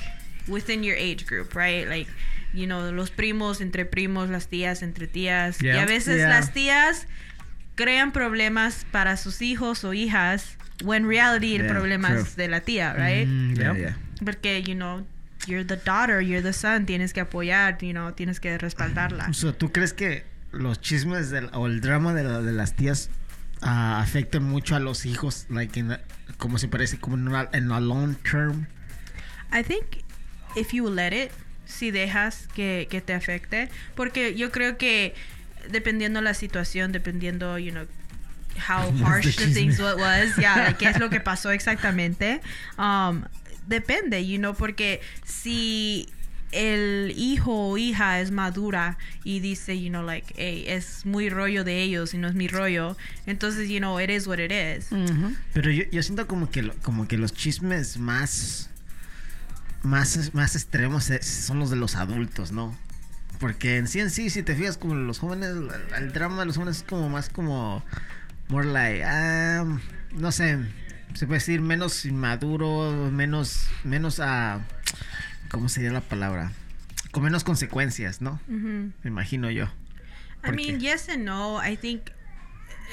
[0.47, 1.87] within your age group, right?
[1.87, 2.09] Like,
[2.53, 5.61] you know, los primos entre primos, las tías entre tías.
[5.61, 5.83] Y Yeah.
[5.83, 6.29] a veces Yeah.
[6.29, 7.07] las tías
[7.75, 12.21] crean problemas para sus hijos o hijas, when reality el Yeah, problema true.
[12.21, 13.27] es de la tía, right?
[13.27, 13.77] Mm, Yeah, yep.
[13.77, 13.97] yeah.
[14.23, 15.05] Porque, you know,
[15.45, 19.27] you're the daughter, you're the son, tienes que apoyar, you know, tienes que respaldarla.
[19.29, 22.75] O sea, ¿tú crees que los chismes del- o el drama de, la- de las
[22.75, 23.09] tías
[23.61, 25.45] ah, afectan mucho a los hijos?
[25.49, 26.01] Like in a-
[26.37, 28.67] como se parece, como en una, en la long term.
[29.51, 30.03] I think
[30.55, 31.31] if you let it,
[31.65, 35.15] si dejas que, que te afecte, porque yo creo que
[35.71, 37.85] dependiendo la situación, dependiendo, you know,
[38.69, 41.51] how ¿Cómo es harsh the things what was, yeah, like, qué es lo que pasó
[41.51, 42.41] exactamente,
[42.77, 43.23] um,
[43.67, 46.07] depende, you know, porque si
[46.51, 51.63] el hijo o hija es madura y dice, you know, like, hey, es muy rollo
[51.63, 54.87] de ellos y no es mi rollo, entonces, you know, it is what it is.
[55.53, 58.69] Pero yo, yo siento como que, lo- como que los chismes más,
[59.83, 62.77] más, más extremos son los de los adultos, ¿no?
[63.39, 66.45] Porque en sí, en sí, si te fijas como los jóvenes, el, el drama de
[66.47, 67.83] los jóvenes es como más como,
[68.49, 69.65] more like, ah,
[70.13, 70.57] no sé,
[71.13, 74.61] se puede decir menos inmaduro, menos, menos, ah,
[75.49, 76.51] ¿cómo sería la palabra?
[77.11, 78.39] Con menos consecuencias, ¿no?
[78.47, 79.65] Me imagino yo.
[79.65, 80.91] I ¿Por mean, qué?
[80.91, 81.59] yes and no.
[81.65, 82.01] I think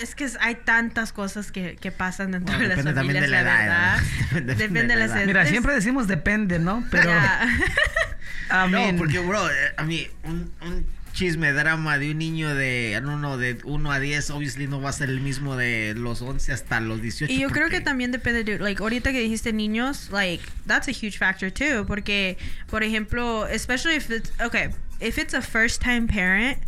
[0.01, 3.45] es que hay tantas cosas que, que pasan dentro Bueno, de las depende también familias,
[3.45, 3.99] de la la, edad.
[4.33, 5.27] Depende Depende, de de la las edad.
[5.27, 6.85] Mira, siempre decimos depende, ¿no?
[6.91, 7.11] Pero.
[8.51, 12.99] I No, porque, bro, eh, a mí, un, un chisme, drama de un niño de,
[13.03, 16.21] no, no, de 1 a 10, obviously no va a ser el mismo de los
[16.21, 17.33] 11 hasta los 18.
[17.33, 20.89] Y yo creo que porque- también depende de, like, ahorita que dijiste niños, like, that's
[20.89, 22.37] a huge factor too, porque,
[22.69, 26.59] por ejemplo, especially if it's, okay, if it's a first time parent,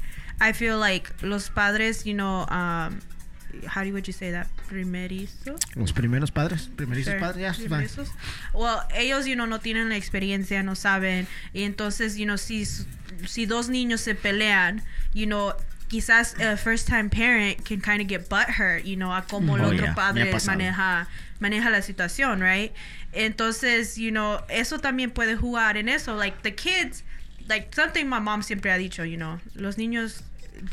[0.40, 3.00] I feel like los padres, you know, um,
[3.66, 4.48] how do you, would you say that?
[4.68, 5.56] Primerizo.
[5.74, 7.20] Los primeros padres, primerizos Sure.
[7.20, 7.84] padres, fine.
[7.84, 8.08] esos.
[8.52, 11.26] Well, ellos, you know, no tienen la experiencia, no saben.
[11.54, 12.64] Y entonces, you know, si,
[13.26, 14.82] si dos niños se pelean,
[15.14, 15.54] you know,
[15.88, 19.64] quizás a first time parent can kind of get butthurt, you know, a cómo el
[19.64, 21.06] Oh, otro yeah, padre maneja,
[21.40, 22.72] maneja la situación, right?
[23.12, 26.14] Entonces, you know, eso también puede jugar en eso.
[26.16, 27.02] Like, the kids,
[27.48, 30.22] like, something my mom siempre ha dicho, you know, los niños...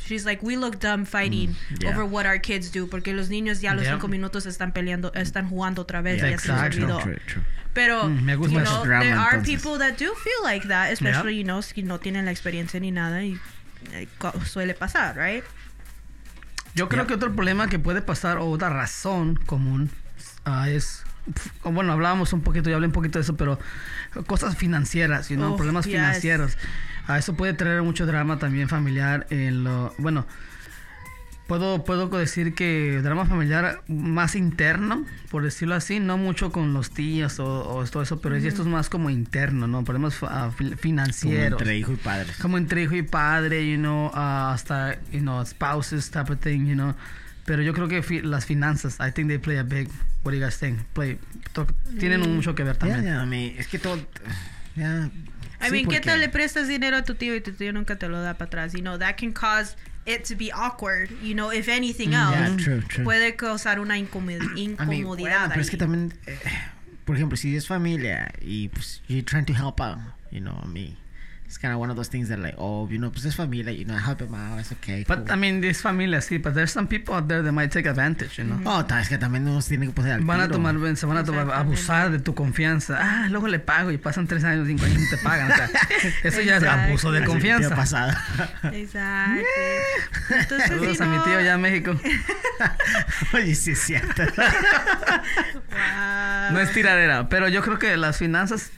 [0.05, 1.89] She's like, we look dumb fighting Mm, yeah.
[1.89, 3.93] over what our kids do, porque los niños ya a los Yeah.
[3.95, 6.99] cinco minutos están peleando, están jugando otra vez, Yeah, ya olvidó.
[7.01, 7.43] True, true.
[7.73, 9.45] Pero, Mm, me gusta you know, Drama, there are entonces.
[9.61, 12.91] people that do feel like that, especially, you know, si no tienen la experiencia ni
[12.91, 13.37] nada y
[13.93, 14.07] eh,
[14.45, 15.43] suele pasar, right?
[16.75, 17.07] Yo creo Ya.
[17.07, 19.89] que otro problema que puede pasar o otra razón común
[20.45, 21.03] ah, es
[21.63, 23.57] bueno hablábamos un poquito yo hablé un poquito de eso pero
[24.25, 25.93] cosas financieras you know, Oh, problemas yes.
[25.93, 26.57] financieros
[27.07, 30.25] a eso puede traer mucho drama también familiar en lo bueno
[31.47, 36.91] puedo puedo decir que drama familiar más interno por decirlo así no mucho con los
[36.91, 40.63] tíos o, o todo eso pero esto es más como interno no problemas ah, fi-
[40.69, 42.31] Como financieros entre hijo y padre.
[42.41, 46.65] como entre hijo y padre, you know, uh, hasta, you know, spouses type of thing,
[46.65, 46.95] you know.
[47.45, 49.89] Pero yo creo que fi- las finanzas, I think they play a big,
[50.23, 50.79] what do you guys think?
[50.93, 51.19] Play,
[51.99, 53.05] tienen mucho que ver también.
[53.09, 53.99] a mí, es que todo,
[54.77, 55.09] ya.
[55.63, 57.97] I sí, mean, ¿qué tal le prestas dinero a tu tío y tu tío nunca
[57.97, 58.73] te lo da para atrás?
[58.73, 62.49] You know, that can cause it to be awkward, you know, if anything Mm, else.
[62.49, 63.03] Yeah, true, true.
[63.05, 64.41] Puede causar una incomod-
[64.77, 65.39] A mí, incomodidad.
[65.39, 66.37] bueno, pero es que también, eh,
[67.05, 69.99] por ejemplo, si es familia y pues you're trying to help out,
[70.31, 70.97] you know, me.
[71.53, 73.71] It's kind of one of those things that like, oh, you know, pues es familia,
[73.71, 75.05] you know, help them out, it's okay.
[75.07, 75.33] But, cool.
[75.33, 78.39] I mean, this familia, sí, but there's some people out there that might take advantage,
[78.39, 78.59] you know.
[78.65, 80.53] Oh, es que también nos tienen que poner al Van a tiro.
[80.55, 82.97] tomar, se van a tomar, abusar de tu confianza.
[82.99, 85.51] Ah, luego le pago y pasan tres años, cinco años y te pagan.
[85.51, 85.69] O sea,
[86.23, 87.71] eso ya es abuso de confianza.
[87.71, 88.11] ha pasado.
[88.71, 89.43] Exacto.
[90.31, 91.91] Entonces, Saludos si a mi no- tío allá en México.
[93.33, 94.23] Oye, sí es cierto.
[95.53, 96.51] Wow.
[96.53, 98.71] No es tiradera, pero yo creo que las finanzas,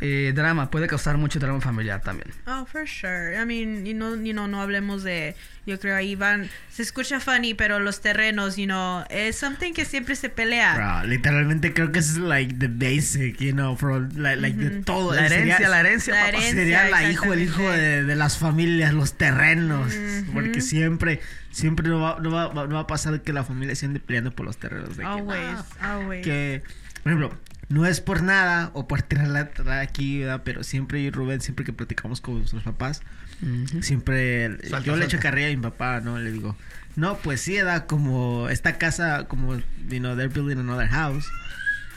[0.00, 2.30] eh, drama, puede causar mucho drama familiar también.
[2.46, 3.34] Oh, for sure.
[3.40, 5.34] I mean, you know, you know, no hablemos de,
[5.66, 9.84] yo creo ahí van, se escucha funny, pero los terrenos, you know, es something que
[9.84, 10.74] siempre se pelea.
[10.76, 15.14] Bro, literalmente creo que es like the basic, you know, from like, like de todo.
[15.14, 16.14] La herencia, Sería- la herencia.
[16.14, 16.50] La herencia.
[16.52, 19.92] Sería la hijo, el hijo de, de las familias, los terrenos.
[20.32, 23.86] Porque siempre, siempre no va, no, va, no va a pasar que la familia se
[23.86, 24.96] ande peleando por los terrenos.
[24.96, 26.24] de que, Always, ah, always.
[26.24, 26.62] que,
[27.02, 29.50] por ejemplo, no es por nada o por tirarla
[29.80, 30.42] aquí, ¿verdad?
[30.44, 33.02] pero siempre yo y Rubén, siempre que platicamos con nuestros papás,
[33.42, 33.82] Ujú.
[33.82, 36.18] siempre Suelta, yo le echo carrilla a mi papá, ¿no?
[36.18, 36.56] Le digo,
[36.96, 41.26] no, pues sí, da como esta casa, como, you know, they're building another house.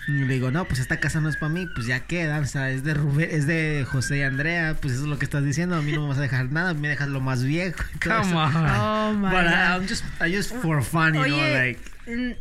[0.07, 2.45] Y le digo, no, pues esta casa no es para mí, pues ya queda, o
[2.45, 5.43] sea, es de Rubén, es de José y Andrea, pues eso es lo que estás
[5.45, 7.83] diciendo, a mí no me vas a dejar nada, me dejas lo más viejo.
[8.03, 8.37] Come eso.
[8.37, 8.55] on.
[8.55, 9.81] Oh my But I, God.
[9.81, 12.37] I'm just, I just for fun, you know, Oye, like.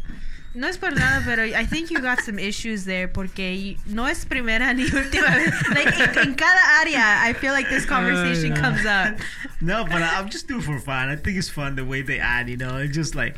[0.53, 4.25] No es por nada, pero I think you got some issues there porque no es
[4.25, 5.55] primera ni última vez.
[5.71, 8.61] Like, en, en cada área, I feel like this conversation no.
[8.61, 9.21] comes up.
[9.61, 11.09] No, but I'm just doing for fun.
[11.09, 12.79] I think it's fun the way they add, you know.
[12.79, 13.37] It's just like,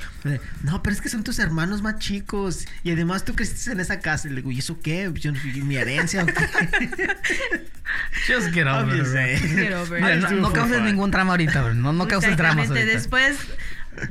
[0.64, 2.66] no, pero es que son tus hermanos más chicos.
[2.82, 4.28] Y además tú creciste en esa casa.
[4.28, 5.10] Y le digo, ¿y eso qué?
[5.14, 5.32] Yo,
[5.64, 6.34] ¿Mi herencia o qué?
[8.26, 9.38] Just get over just it.
[9.54, 10.22] Get over it.
[10.22, 11.74] No, no causes ningún drama ahorita, bro.
[11.74, 12.86] No, no causes dramas ahorita.
[12.86, 13.36] Después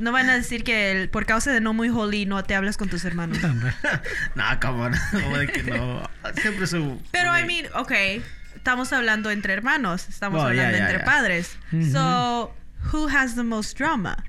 [0.00, 2.76] no van a decir que el- por causa de no muy holy no te hablas
[2.76, 3.38] con tus hermanos.
[4.34, 4.94] no, come on.
[5.10, 6.08] Como de que no.
[6.40, 7.00] Siempre su.
[7.10, 8.22] Pero, I mean, okay,
[8.54, 11.04] estamos hablando entre hermanos, estamos Oh, hablando yeah, entre yeah.
[11.04, 11.56] padres.
[11.92, 12.54] So,
[12.92, 14.22] who has the most drama?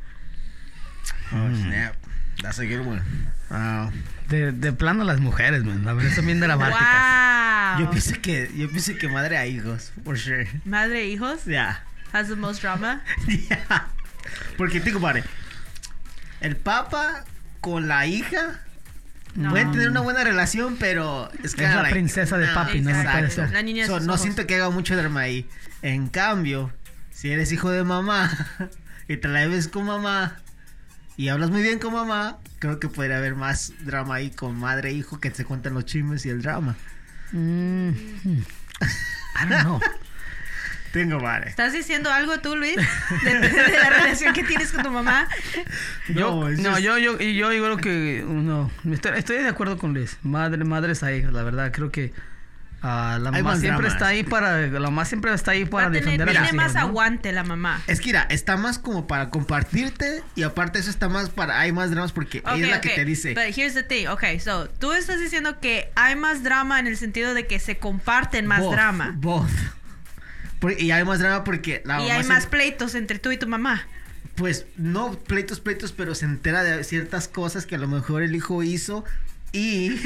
[1.32, 1.96] Oh, snap.
[2.42, 3.02] That's a good one.
[3.50, 3.92] Wow.
[4.30, 5.86] De, de plano las mujeres, man.
[5.86, 7.80] La verdad son bien dramáticas.
[7.80, 10.48] Yo pienso que, yo pienso que madre a hijos, for sure.
[10.66, 11.80] Madre e hijos Yeah.
[12.12, 13.02] has the most drama.
[13.28, 13.88] Yeah.
[14.58, 15.24] Porque, digo, padre,
[16.44, 17.26] el papa
[17.62, 18.62] con la hija
[19.36, 19.50] No.
[19.50, 22.92] pueden tener una buena relación, pero es que Es la like, princesa de papi, no,
[22.92, 23.36] no puede Exacto.
[23.36, 23.52] ser.
[23.52, 25.50] La niña de So, sus no siento que haga mucho drama ahí.
[25.82, 26.72] En cambio,
[27.12, 28.30] si eres hijo de mamá
[29.08, 30.38] y te la ves con mamá
[31.18, 34.90] y hablas muy bien con mamá, creo que podría haber más drama ahí con madre
[34.90, 36.76] e hijo que se cuentan los chismes y el drama.
[37.32, 38.44] Mm, hmm.
[39.36, 39.80] I don't know.
[40.94, 41.50] Tengo madre.
[41.50, 42.76] ¿Estás diciendo algo tú, Luis?
[43.24, 45.28] De, de la relación que tienes con tu mamá.
[46.08, 49.94] Yo, No, just- yo, yo, y yo creo que no, estoy, estoy de acuerdo con
[49.96, 50.18] Luis.
[50.22, 52.14] Madre, madres a hijas, la verdad, creo que
[52.84, 53.94] ah, la Hay mamá siempre dramas.
[53.94, 56.76] está ahí para, la mamá siempre está ahí para tener, defender a tiene más hijos,
[56.76, 56.90] ¿no?
[56.90, 57.82] aguante la mamá.
[57.88, 61.72] Es que mira, está más como para compartirte y aparte eso está más para hay
[61.72, 63.34] más dramas porque ella es la que Ok, te dice.
[63.34, 64.06] But here's the thing.
[64.10, 67.78] Okay, so tú estás diciendo que hay más drama en el sentido de que se
[67.80, 69.14] comparten más both, drama.
[69.18, 69.50] both.
[70.64, 73.32] Por- y hay más drama porque la Y mamá hay se- más pleitos entre tú
[73.32, 73.86] y tu mamá.
[74.36, 78.34] pues no pleitos, pleitos, pero se entera de ciertas cosas que a lo mejor el
[78.36, 79.04] hijo hizo
[79.52, 79.92] y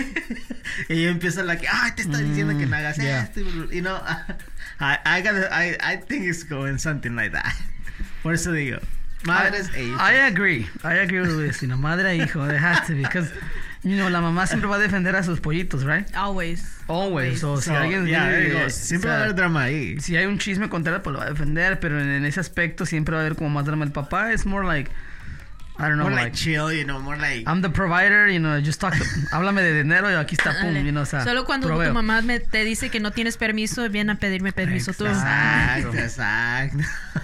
[0.89, 3.21] ella empieza la que, ay, te está diciendo que no hagas Mm, yeah.
[3.23, 3.39] esto,
[3.71, 3.95] y no,
[4.81, 7.53] I, I, gotta- I, I think it's going something like that.
[8.23, 8.79] Por eso digo,
[9.23, 10.01] madres e hijos.
[10.01, 10.67] I agree.
[10.83, 11.61] I agree with Luis.
[11.61, 13.03] You know, madre e hijo, it has to be.
[13.03, 13.31] Because,
[13.89, 16.07] you know, la mamá siempre va a defender a sus pollitos, right?
[16.15, 16.63] Always.
[16.87, 17.39] Always.
[17.39, 19.99] So, si So, alguien yeah, o siempre sea, va a haber drama ahí.
[19.99, 22.39] si hay un chisme contra él, pues lo va a defender, pero en, en ese
[22.39, 23.85] aspecto siempre va a haber como más drama.
[23.85, 24.89] El papá es more like,
[25.79, 27.43] I don't know, More like like, chill, you know, more like...
[27.47, 28.95] I'm the provider, you know, just talk,
[29.31, 31.89] háblame de dinero y aquí está, pum, you know, o sea, Solo cuando proveo.
[31.89, 35.05] tu mamá me, te dice que no tienes permiso, viene a pedirme permiso tú.
[35.05, 36.77] Exacto, exacto.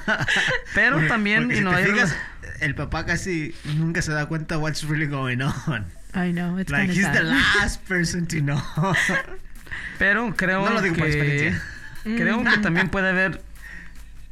[0.76, 2.16] Pero Porque- también, porque you si know, te fijas,
[2.60, 5.86] el papá casi nunca se da cuenta what's really going on.
[6.16, 8.62] I know, it's Like he's the last person to know.
[10.00, 11.02] Pero creo No lo digo que...
[11.02, 11.62] por experiencia.
[12.04, 13.42] Creo que también puede haber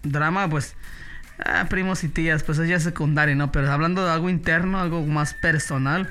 [0.03, 0.75] drama, pues...
[1.43, 3.51] ah, primos y tías, pues es ya secundario, ¿no?
[3.51, 6.09] Pero hablando de algo interno, algo más personal...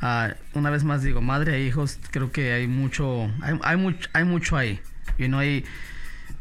[0.00, 3.30] ah, una vez más digo, madre e hijos, creo que hay mucho...
[3.42, 4.80] Hay, hay, mucho, hay mucho ahí.
[5.18, 5.64] You know, hay...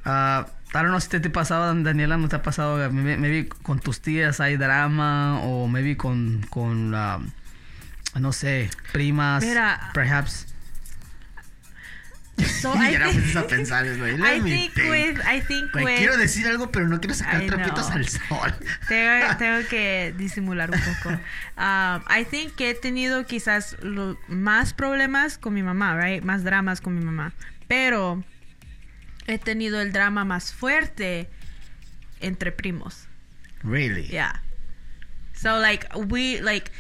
[0.05, 2.91] ah, I don't know si te, pasaba, Daniela, ¿no te ha pasado?
[2.91, 6.45] Me, me vi con tus tías hay drama o me vi con...
[6.49, 7.19] con ah,
[8.15, 10.45] no sé, primas, Mira, perhaps.
[12.61, 14.89] So I y ahora think, a pensar, I think think.
[14.89, 17.97] with, I think with, quiero decir algo, pero no quiero sacar I trapitos know.
[17.97, 18.53] al sol.
[18.87, 21.09] Tengo, tengo que disimular un poco.
[21.57, 26.23] Um, I think que he tenido quizás lo- más problemas con mi mamá, right?
[26.23, 27.33] Más dramas con mi mamá.
[27.67, 28.23] Pero
[29.27, 31.29] he tenido el drama más fuerte
[32.21, 33.07] entre primos.
[33.63, 34.03] Really?
[34.07, 34.41] Yeah.
[35.33, 36.71] So like we like.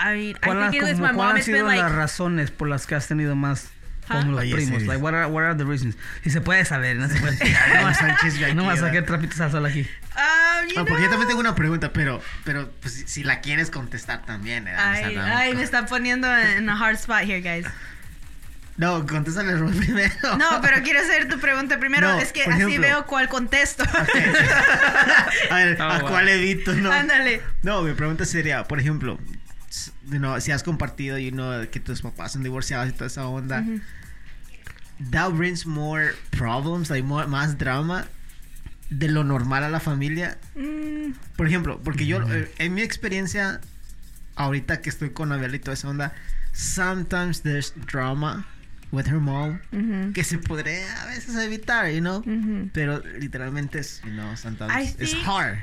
[0.00, 1.66] I mean, I ¿Cuál, ha- think it was como- my mom han has been sido
[1.66, 1.82] like.
[1.82, 3.68] las razones por las que has tenido más
[4.08, 4.14] Huh?
[4.14, 4.80] como los Oye, primos?
[4.82, 4.88] sí.
[4.88, 5.96] Like, what are, what are the reasons?
[6.24, 7.36] Si se puede saber, no se puede.
[7.76, 9.80] No vas a no vas a sacar trapitos al sol aquí.
[9.82, 11.10] Um, you Ah, porque yo know.
[11.10, 14.66] también tengo una pregunta, pero, pero pues, si, si la quieres contestar también.
[14.66, 14.74] ¿eh?
[14.76, 17.66] Ay, ay, me están poniendo en a hard spot here, guys.
[18.78, 20.36] No, contéstale Rubén primero.
[20.38, 22.10] No, pero quiero hacer tu pregunta primero.
[22.12, 22.80] No, es que por así ejemplo.
[22.80, 23.84] veo cuál contesto.
[25.50, 26.08] a ver, Oh, ¿a wow.
[26.08, 26.72] cuál evito?
[26.74, 26.90] No.
[26.90, 27.42] Ándale.
[27.62, 29.18] No, mi pregunta sería, por ejemplo,
[30.10, 33.26] you know, si has compartido you know, que tus papás son divorciados y toda esa
[33.26, 33.64] onda,
[35.10, 38.06] that brings more problems, like more, más drama
[38.90, 40.36] de lo normal a la familia.
[40.56, 43.60] Mm, Por ejemplo, porque yo, eh, en mi experiencia,
[44.36, 46.12] ahorita que estoy con Abel y toda esa onda,
[46.52, 48.46] sometimes there's drama
[48.92, 50.12] with her mom Mhm.
[50.12, 52.22] que se podría a veces evitar, you know?
[52.26, 52.70] Mhm.
[52.74, 55.58] Pero literalmente es, you know, sometimes I it's think- hard.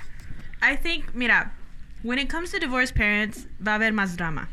[0.61, 1.51] I think, mira,
[2.03, 4.47] when it comes to divorced parents, va a haber más drama.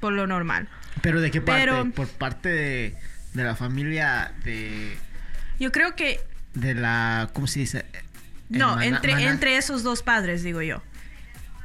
[0.00, 0.68] Por lo normal.
[1.02, 1.60] Pero ¿de qué parte?
[1.62, 2.94] Pero- Por parte de,
[3.34, 4.96] de la familia de,
[5.58, 6.20] Yo creo que.
[6.54, 7.84] de la, ¿cómo se dice?
[8.48, 10.82] No, Hermana- entre, mana- entre esos dos padres, digo yo.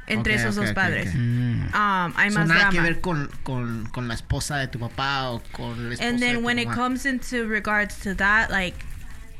[0.06, 1.14] Entre Ok, esos ok, dos ok, padres.
[1.14, 1.64] Mm.
[1.74, 2.70] Um, hay So, más nada drama.
[2.72, 6.18] que ver con, con, con la esposa de tu papá o con el esposo and
[6.20, 8.74] de then tu when it comes into regards to that like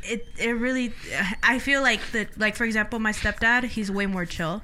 [0.04, 0.92] it it really
[1.42, 4.62] i feel like the like for example my stepdad he's way more chill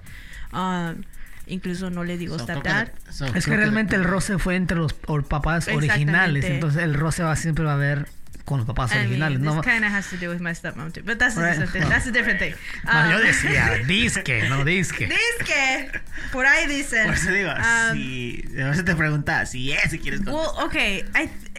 [0.52, 1.04] um
[1.46, 4.92] incluso no le digo So, que- so, Es que realmente el roce fue entre los
[5.28, 8.09] papás originales, entonces el roce va siempre va a haber
[8.44, 9.62] con los papás I mean, originales, this ¿no?
[9.62, 11.52] kind of has to do with my stepmom too, but that's a Right.
[11.59, 11.88] different thing.
[11.88, 12.54] That's a different thing.
[12.85, 15.07] No, yo Um, decía, disque, no disque.
[15.09, 15.90] Disque,
[16.30, 17.07] por ahí dicen.
[17.07, 18.44] Por eso digo, Um, si...
[18.61, 20.66] A veces te preguntaba si es, si quieres Well, contestar.
[20.66, 21.04] okay.
[21.14, 21.50] I th-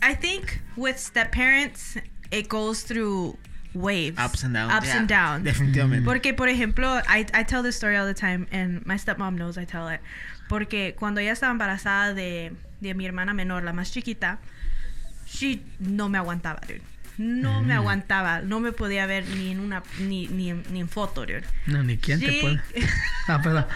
[0.00, 1.98] I think with step parents,
[2.30, 3.36] it goes through
[3.74, 4.72] waves, Ups and downs.
[4.72, 5.44] ups yeah, and downs.
[5.44, 6.04] Definitivamente.
[6.04, 9.56] Porque, por ejemplo, I, I tell this story all the time, and my stepmom knows
[9.56, 10.00] I tell it.
[10.48, 14.38] Porque cuando ella estaba embarazada de, de mi hermana menor, la más chiquita,
[15.26, 16.82] she no me aguantaba, dude.
[17.18, 18.40] No me aguantaba.
[18.40, 21.44] No me podía ver ni en una ni, ni, en, ni en foto, dude.
[21.66, 22.62] No, ni quién te puede.
[23.28, 23.66] Ah, perdón.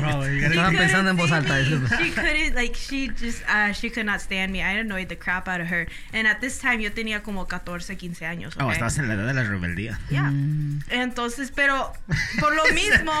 [0.00, 1.62] Bro, Estaba pensando en couldn't voz alta.
[1.62, 4.62] She couldn't, like, she just, uh, she could not stand me.
[4.62, 5.86] I annoyed the crap out of her.
[6.12, 8.56] And at this time, yo tenía como 14, 15 años.
[8.58, 8.74] Oh, okay?
[8.74, 9.98] estabas en la edad de la rebeldía.
[10.10, 10.30] Yeah.
[10.30, 10.82] Mm.
[10.90, 11.92] Entonces, pero
[12.40, 13.12] por lo mismo,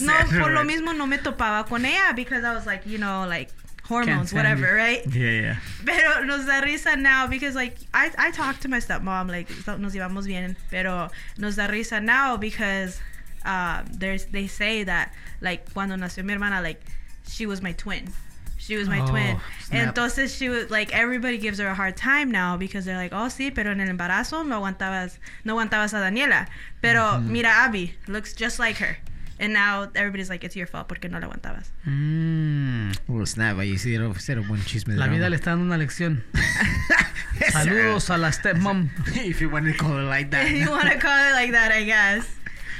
[0.00, 3.26] no, por lo mismo no me topaba con ella because I was like, you know,
[3.26, 3.50] like
[3.84, 5.02] hormones, whatever, right?
[5.06, 5.56] Yeah, yeah.
[5.84, 9.94] Pero nos da risa now because like I I talk to my stepmom like nos
[9.94, 13.00] llevamos bien, pero nos da risa now because
[13.44, 16.80] uh there's they say that like cuando nació mi hermana like
[17.28, 18.08] she was my twin.
[18.56, 19.38] She was my Oh, twin.
[19.64, 19.94] snap.
[19.94, 23.28] Entonces she was like everybody gives her a hard time now because they're like, "Oh,
[23.28, 26.46] sí, pero en el embarazo no aguantabas no aguantabas a Daniela."
[26.80, 28.96] Pero mira Abby, looks just like her.
[29.44, 32.92] And now everybody's like, "It's your fault porque no la aguantabas." Mm.
[33.08, 35.30] Oh, snap, ahí sí era cero buen chisme de La vida drama.
[35.30, 36.24] le está dando una lección.
[37.52, 38.88] Saludos a la stepmom.
[39.14, 40.50] If you want to call it like that.
[40.50, 42.26] you want to call it like that, I guess.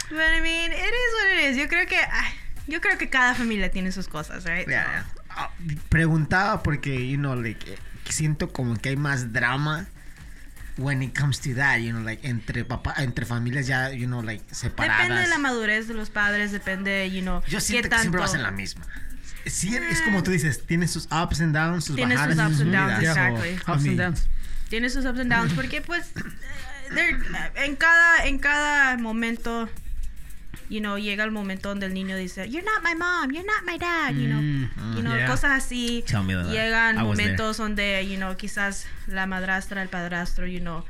[0.08, 1.56] But I mean, it is what it is.
[1.58, 1.98] Yo creo que
[2.66, 4.66] yo creo que cada familia tiene sus cosas, right?
[4.66, 5.04] Yeah, yeah.
[5.30, 5.50] Ah,
[5.90, 7.76] Preguntaba porque, you know, like, eh,
[8.08, 9.86] siento como que hay más drama
[10.76, 14.22] when it comes to that, you know, like, entre papá, entre familias ya, you know,
[14.22, 15.08] like, separadas.
[15.08, 18.02] Depende de la madurez de los padres, depende, you know, Yo qué siento que tanto.
[18.02, 18.84] siempre va a ser la misma.
[19.46, 22.48] Sí, es como tú dices, tiene sus ups and downs, sus Tiene sus bajadas y
[22.48, 23.54] ups sus and downs, exactly.
[23.54, 24.28] Ups and downs.
[24.70, 26.12] Tiene sus ups and downs porque pues
[26.96, 27.18] eh,
[27.56, 29.68] en cada en cada momento
[30.68, 33.64] you know, llega el momento donde el niño dice, "You're not my mom, you're not
[33.64, 34.40] my dad", you know.
[34.40, 35.26] Mm, you know, yeah.
[35.26, 36.04] cosas así.
[36.06, 36.46] Tell me that.
[36.46, 37.28] Llegan I was there.
[37.36, 40.84] momentos donde, you know, quizás la madrastra, el padrastro, you know,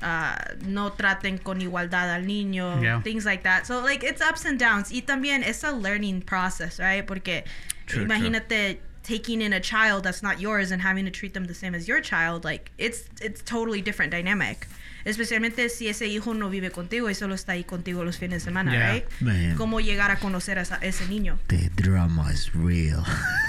[0.00, 3.00] ah, no traten con igualdad al niño, Yeah.
[3.02, 3.66] things like that.
[3.66, 4.90] So like it's ups and downs.
[4.90, 7.06] Y también es a learning process, right?
[7.06, 7.44] Porque
[7.86, 11.54] True, imagínate taking in a child that's not yours and having to treat them the
[11.54, 14.66] same as your child, like it's it's totally different dynamic.
[15.04, 18.44] Especialmente si ese hijo no vive contigo y solo está ahí contigo los fines de
[18.44, 18.92] semana, Yeah.
[18.92, 19.04] right?
[19.20, 19.54] Man.
[19.56, 21.38] Cómo llegar a conocer a esa- ese niño.
[21.48, 23.02] The drama is real.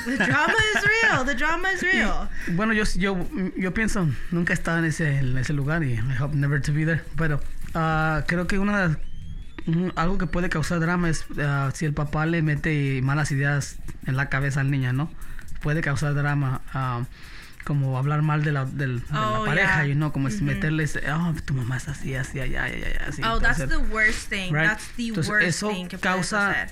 [0.06, 1.26] The drama is real.
[1.26, 2.30] The drama is real.
[2.56, 3.18] Bueno, yo, yo,
[3.58, 6.72] yo pienso, nunca he estado en ese, en ese lugar y I hope never to
[6.74, 7.02] be there.
[7.18, 7.42] Pero
[7.74, 8.98] ah, creo que una de las-
[9.96, 14.16] algo que puede causar drama es ah, si el papá le mete malas ideas en
[14.16, 15.12] la cabeza al niño, ¿no?
[15.62, 16.62] Puede causar drama.
[16.74, 17.04] ah,
[17.70, 19.86] como hablar mal de la, del- de la Oh, pareja, yeah.
[19.86, 23.22] you know, como es meterles, oh, tu mamá es así, así, allá, allá, allá, así.
[23.24, 24.52] Oh, that's Entonces, the worst thing.
[24.52, 24.66] Right.
[24.70, 26.72] That's the Entonces, worst eso thing que causa- hacer.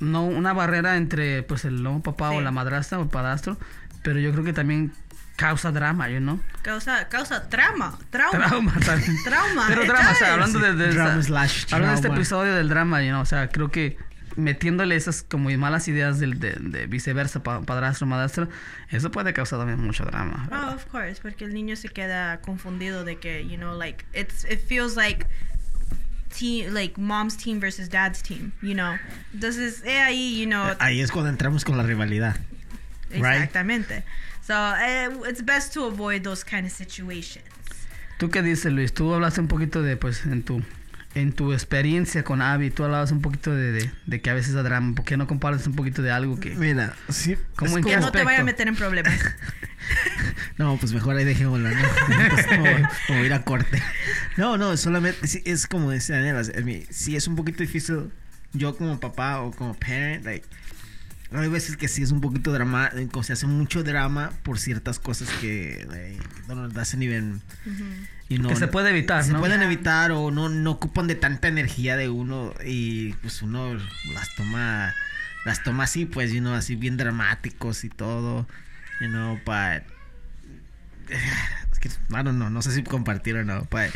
[0.00, 3.58] no una barrera entre pues el nuevo papá o la madrastra o el padrastro,
[4.02, 4.92] pero yo creo que también
[5.36, 6.40] causa drama, you know.
[6.62, 7.98] Causa, causa trauma.
[8.10, 8.46] Trauma.
[8.46, 9.16] Trauma también.
[9.24, 12.68] Trauma, Pero drama, o sea, hablando de, de- Drama slash hablando de este episodio del
[12.68, 13.98] drama, you know, o sea, creo que
[14.38, 18.48] metiéndole esas como malas ideas del, de, de viceversa, pa- padrastro, madrastra,
[18.90, 20.48] eso puede causar también mucho drama.
[20.50, 24.44] Oh, of course, porque el niño se queda confundido de que, you know, like it's
[24.44, 25.26] it feels like
[26.36, 28.96] team like mom's team versus dad's team, you know.
[29.34, 32.36] Entonces, eh, ahí, you know, Ahí es cuando entramos con la rivalidad.
[33.10, 33.24] right.
[33.24, 34.04] exactamente.
[34.46, 37.44] So, eh, it's best to avoid those kind of situations.
[38.18, 38.92] ¿Tú qué dices, Luis?
[38.92, 40.62] Tú hablaste un poquito de, pues, en tu
[41.14, 44.54] en tu experiencia con Abby, tú hablabas un poquito de, de, de que a veces
[44.54, 44.94] da drama.
[44.94, 46.54] ¿Por qué no compartes un poquito de algo que...
[46.54, 47.36] Mira, sí.
[47.56, 49.14] ¿Cómo es en Que no te vaya a meter en problemas.
[50.58, 51.76] No, pues mejor ahí dejémosla, ¿no?
[52.30, 52.64] Pues como,
[53.06, 53.80] como ir a corte.
[54.36, 56.42] No, no, solamente sí, es como decía Daniela,
[56.90, 58.10] sí es un poquito difícil
[58.52, 60.46] yo como papá o como parent, like,
[61.32, 62.90] hay veces que sí es un poquito drama,
[63.22, 67.42] se hace mucho drama por ciertas cosas que eh, no nos hacen even
[68.28, 69.40] y no, Que se puede evitar, se ¿no?
[69.40, 74.34] pueden evitar o no, no ocupan de tanta energía de uno y pues uno las
[74.36, 74.94] toma
[75.44, 78.46] las toma así pues you know, así bien dramáticos y todo
[79.00, 79.82] you know but
[81.08, 83.94] es que I don't know no sé si compartir o no but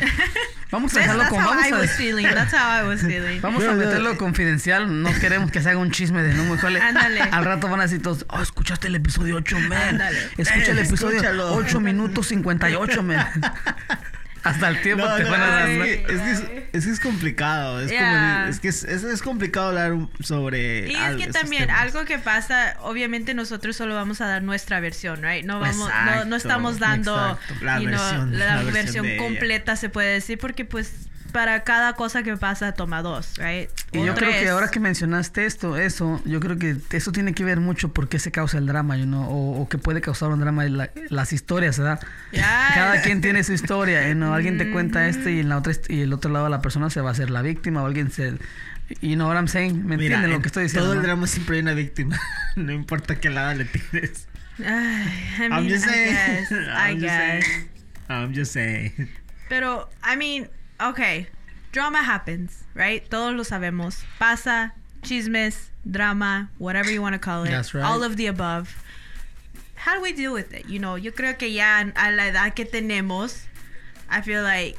[0.73, 1.43] Vamos a dejarlo that's con...
[1.43, 2.23] how Vamos I a, was feeling.
[2.23, 3.39] That's how I was feeling.
[3.41, 5.03] vamos a meterlo confidencial.
[5.03, 6.75] No queremos que se haga un chisme de no mejor.
[6.75, 7.21] Ándale.
[7.21, 9.89] Al rato van a decir todos, oh, escuchaste el episodio 8, man.
[9.89, 10.17] Ándale.
[10.35, 11.53] Escucha el episodio escúchalo.
[11.53, 13.27] 8 minutos 58, man.
[14.43, 15.69] Hasta el tiempo No, te no, van a dar.
[15.69, 15.79] es,
[16.09, 17.79] es, que es, es que es complicado.
[17.81, 18.39] Es, Yeah.
[18.41, 20.87] como, es que es, es, es complicado hablar sobre.
[20.91, 21.81] Y es que también temas.
[21.81, 25.45] algo que pasa, obviamente nosotros solo vamos a dar nuestra versión, right?
[25.45, 27.39] No vamos, no, Exacto, no estamos dando.
[27.61, 29.23] La you know, versión- la, la versión versión de ella.
[29.23, 30.91] completa, se puede decir, porque pues
[31.33, 33.69] para cada cosa que pasa toma dos, right?
[33.91, 34.49] Y O yo creo que tres.
[34.51, 38.19] ahora que mencionaste esto, eso, yo creo que eso tiene que ver mucho por qué
[38.19, 41.33] se causa el drama, you know, o, o qué puede causar un drama, la- las
[41.33, 41.99] historias, ¿verdad?
[42.31, 42.41] Yes.
[42.73, 45.73] Cada quien tiene su historia, you know, alguien te cuenta esto y en la otra
[45.89, 48.37] y el otro lado la persona se va a hacer la víctima o alguien se
[49.01, 50.85] you know what I'm saying, ¿me Mira, entienden lo que estoy diciendo?
[50.85, 51.03] Todo el no?
[51.07, 52.19] drama siempre hay una víctima.
[52.55, 54.27] no importa qué lado le tires.
[54.59, 54.65] Ay,
[55.39, 56.13] I I'm mean, just I saying.
[56.13, 57.45] guess, I I'm just guess.
[57.45, 57.69] saying.
[58.09, 59.09] I'm just saying.
[59.49, 60.47] Pero, I mean,
[60.89, 61.27] okay,
[61.71, 63.07] drama happens, right?
[63.09, 64.03] Todos lo sabemos.
[64.19, 67.51] Pasa, chismes, drama, whatever you want to call it.
[67.51, 67.83] That's right.
[67.83, 68.75] All of the above.
[69.75, 70.69] How do we deal with it?
[70.69, 73.45] You know, yo creo que ya a la edad que tenemos,
[74.09, 74.77] I feel like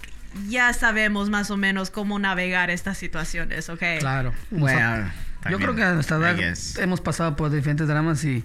[0.48, 3.98] ya sabemos más o menos cómo navegar estas situaciones, okay?
[3.98, 4.32] Claro.
[4.50, 5.10] Well,
[5.50, 8.44] yo creo que a nuestra I edad hemos pasado por diferentes dramas y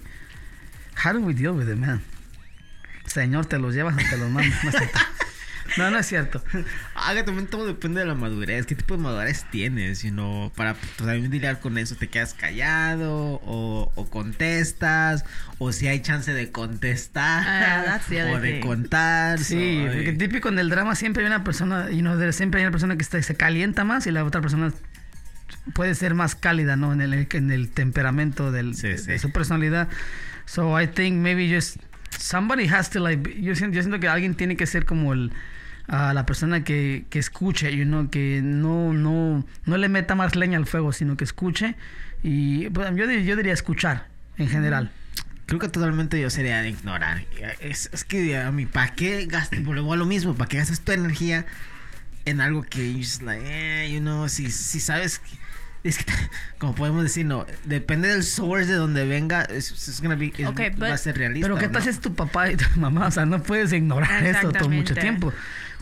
[1.02, 2.02] how do we deal with it, man?
[3.06, 4.54] Señor, te los llevas o te los mandas.
[5.76, 5.90] No.
[5.90, 6.42] No, es cierto.
[7.02, 8.66] Ah, que también todo depende de la madurez.
[8.66, 10.02] ¿Qué tipo de madurez tienes?
[10.02, 15.24] You know, para pues, también lidiar con eso, ¿te quedas callado o, o contestas?
[15.58, 18.00] O si hay chance de contestar Ah,
[18.32, 18.60] o de thing.
[18.60, 19.38] contar.
[19.38, 22.72] Sí, porque típico en el drama siempre hay una persona, you know, siempre hay una
[22.72, 24.72] persona que está- se calienta más y la otra persona
[25.74, 26.92] puede ser más cálida, ¿no?
[26.92, 29.06] En el, en el temperamento del, Sí, de, sí.
[29.06, 29.88] de su personalidad.
[30.44, 31.76] So I think maybe just
[32.18, 35.32] somebody has to like, yo siento, yo siento que alguien tiene que ser como el
[35.92, 40.36] a la persona que, que escuche, you know, que no, no, no le meta más
[40.36, 41.74] leña al fuego, sino que escuche.
[42.22, 44.06] Y pues, yo, yo diría escuchar
[44.38, 44.92] en general.
[45.46, 47.24] Creo que totalmente yo sería de ignorar.
[47.58, 49.64] Es, es que a mí, ¿para qué gastas?
[49.64, 51.44] Volvemos a lo mismo, ¿para qué gastas tu energía
[52.24, 55.40] en algo que just like, eh, you know, si, si sabes que-
[55.82, 56.04] es que,
[56.58, 60.46] como podemos decir, no, depende del source de donde venga, es, es gonna be- es-
[60.46, 61.46] Okay, but- va a ser realista.
[61.48, 61.72] Pero qué ¿no?
[61.72, 64.68] tal si es tu papá y tu mamá, o sea, no puedes ignorar esto todo
[64.68, 65.32] mucho tiempo.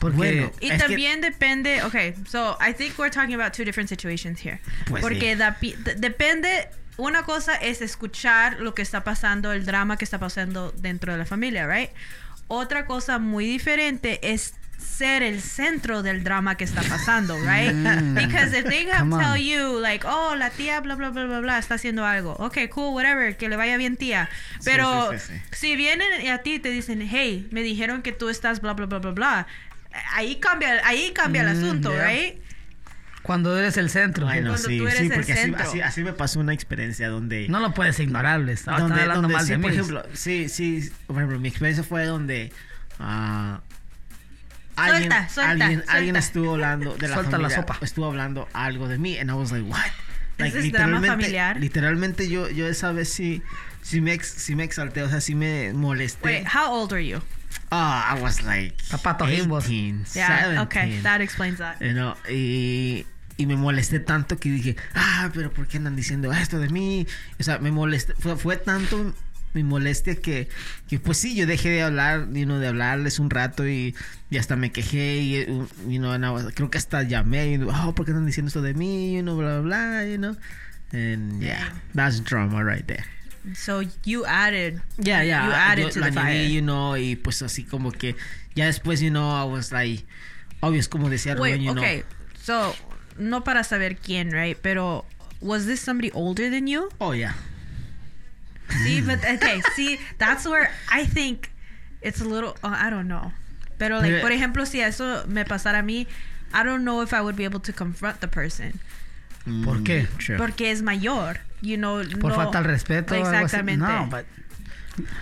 [0.01, 3.65] Porque Bueno, Y Es que- también depende, okay, so I think we're talking about two
[3.65, 4.61] different situations here.
[4.87, 5.57] Pues Porque da
[5.97, 11.13] depende, una cosa es escuchar lo que está pasando, el drama que está pasando dentro
[11.13, 11.91] de la familia, right?
[12.49, 17.73] Otra cosa muy diferente es ser el centro del drama que está pasando, right?
[17.75, 18.15] Mm.
[18.15, 19.21] Because if they have Come on.
[19.21, 22.37] tell you like, oh, la tía bla bla bla bla bla está haciendo algo.
[22.39, 24.29] Okay, cool, whatever, que le vaya bien tía.
[24.65, 25.57] Pero sí, sí, sí.
[25.57, 28.87] si vienen y a ti te dicen, hey, me dijeron que tú estás bla bla
[28.87, 29.47] bla bla bla,
[30.13, 32.07] ahí cambia, ahí cambia el Mm, asunto, yeah.
[32.09, 32.41] right?
[33.23, 35.81] cuando eres el centro, Ay, no, Cuando sí, tú eres sí, el porque así, así,
[35.83, 37.47] así me pasó una experiencia donde...
[37.49, 39.77] no lo puedes ignorar, le estaba donde, hablando donde mal sí, de por mí.
[39.77, 42.51] ejemplo, sí, sí, por ejemplo, mi experiencia fue donde
[42.99, 43.61] ah,
[44.77, 46.19] alguien, Suelta, suelta, alguien, alguien suelta.
[46.21, 47.79] estuvo hablando de la Suelta sopa.
[47.83, 49.91] estuvo hablando algo de mí, and I was like, what?
[50.39, 51.61] Like, ¿Ese es drama literalmente- familiar?
[51.61, 53.43] Literalmente yo, yo esa vez sí,
[53.83, 56.25] sí me, ex- sí me exalté, o sea, sí me molesté.
[56.25, 57.21] Wait, how old are you?
[57.71, 58.75] Ah, I was like
[59.27, 59.67] Jimbos.
[59.67, 61.03] 18, Yeah, okay, 17.
[61.03, 61.77] that explains that.
[61.81, 63.05] You know, y,
[63.37, 67.07] y me molesté tanto que dije, ah, pero ¿por qué andan diciendo esto de mí?
[67.39, 69.13] O sea, me molesté, fue, fue tanto
[69.55, 70.49] mi molestia que,
[70.89, 73.95] que pues sí, yo dejé de hablar, you know, de hablarles un rato y,
[74.31, 75.47] y hasta me quejé y,
[75.89, 78.49] you know, and I was- creo que hasta llamé y, oh, ¿por qué andan diciendo
[78.49, 79.15] esto de mí?
[79.15, 80.37] You know, bla, bla, bla, you know.
[80.93, 83.05] And yeah, that's drama right there.
[83.55, 84.81] So you added.
[84.99, 85.47] Ya, ya.
[85.47, 86.47] You added yo to the fire.
[86.49, 88.17] you know, y pues así como que
[88.55, 90.05] ya después, you know, I was like,
[90.61, 92.05] obvio, es como decía Wait, Rubén, you okay.
[92.43, 92.75] So,
[93.19, 94.57] no para saber quién, right?
[94.61, 95.05] Pero,
[95.41, 96.89] was this somebody older than you?
[96.99, 97.35] Oh, yeah.
[98.85, 101.51] See, but okay, see, that's where I think
[102.03, 102.57] it's a little.
[102.63, 103.33] Uh, I don't know.
[103.79, 106.07] Pero, like, Pero- por ejemplo, si eso me pasara a mí,
[106.53, 108.81] I don't know if I would be able to confront the person.
[109.65, 110.03] ¿Por qué?
[110.07, 110.37] Mm, True.
[110.37, 112.03] Porque es mayor, you know.
[112.21, 113.15] Por no- falta al respeto.
[113.15, 113.35] algo así.
[113.37, 113.87] Exactamente.
[113.87, 114.27] No, but-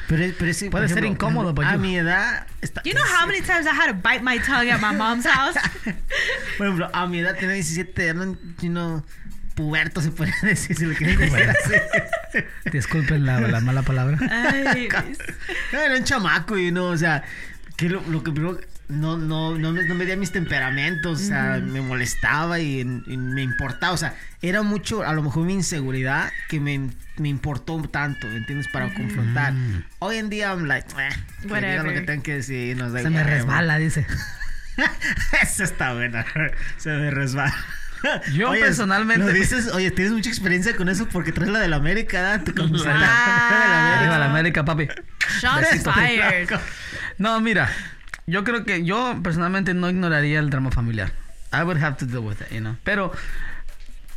[0.08, 2.46] Pero, pero sí, Puede ser ejemplo, incómodo, por ejemplo, but A you- mi edad.
[2.62, 5.26] Está, You know how many times I had to bite my tongue at my mom's
[5.26, 5.54] house?
[6.56, 9.04] Por ejemplo, a mi edad tenía 17, eran, you know,
[9.56, 12.40] puberto se puede decir, si lo quieren decir así.
[12.70, 14.18] Disculpen la, la mala palabra.
[14.30, 14.88] Ay,
[15.72, 17.24] Era un chamaco y no, o sea,
[17.76, 21.24] que lo, lo que primero no, no, no, me, no me dio mis temperamentos, o
[21.24, 25.54] sea, me molestaba y, y me importaba, o sea, era mucho, a lo mejor mi
[25.54, 28.68] inseguridad que me, me importó tanto, ¿entiendes?
[28.68, 29.54] Para confrontar.
[29.98, 31.08] Hoy en día, I'm like, eh,
[31.42, 32.96] que digan lo que tengan que decir, no.
[32.96, 34.06] Se me resbala, dice.
[35.42, 36.24] Eso está buena.
[36.76, 37.54] Se me resbala.
[38.34, 42.20] Yo personalmente- Lo dices, oye, tienes mucha experiencia con eso porque traes la del América,
[42.22, 42.44] ¿da?
[42.44, 43.98] Tu camiseta de la Ah.
[43.98, 44.60] Arriba la América.
[44.60, 44.88] América, papi.
[45.92, 46.48] Fired.
[47.18, 47.68] No, mira,
[48.26, 51.10] yo creo que yo personalmente no ignoraría el drama familiar.
[51.52, 52.76] I would have to deal with it, you know.
[52.84, 53.12] Pero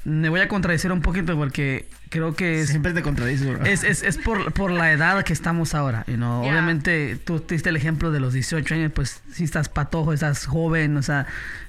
[0.10, 3.66] me voy a contradecir un poquito porque creo que es Siempre te contradices, bro.
[3.66, 6.42] es, es, es por, por la edad que estamos ahora, you know.
[6.42, 6.52] Yeah.
[6.52, 10.98] Obviamente, tú diste el ejemplo de los 18 años, pues si estás patojo, estás joven,
[10.98, 11.28] o sea,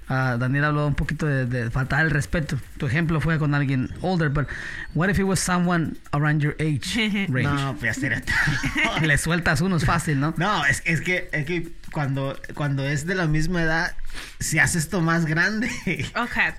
[0.08, 2.58] ah, Daniel habló un poquito de, de faltar el respeto.
[2.78, 4.46] Tu ejemplo fue con alguien older, but
[4.94, 7.42] what if it was someone around your age range?
[7.44, 8.22] No, pues ya sería
[9.02, 10.34] Le sueltas unos fácil, ¿no?
[10.38, 13.94] No, es, es que, es que cuando, cuando es de la misma edad,
[14.38, 15.70] se hace esto más grande.
[16.16, 16.54] Okay.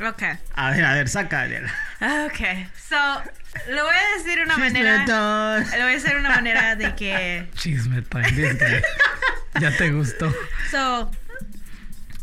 [0.00, 0.32] Okay.
[0.56, 1.46] A ver, a ver, saca.
[2.26, 2.66] Okay.
[2.88, 2.96] So,
[3.68, 5.04] le voy a decir una manera.
[5.04, 7.46] Le voy a decir una manera de que.
[7.54, 8.02] Chisme.
[9.60, 10.32] Ya te gustó.
[10.70, 11.10] So,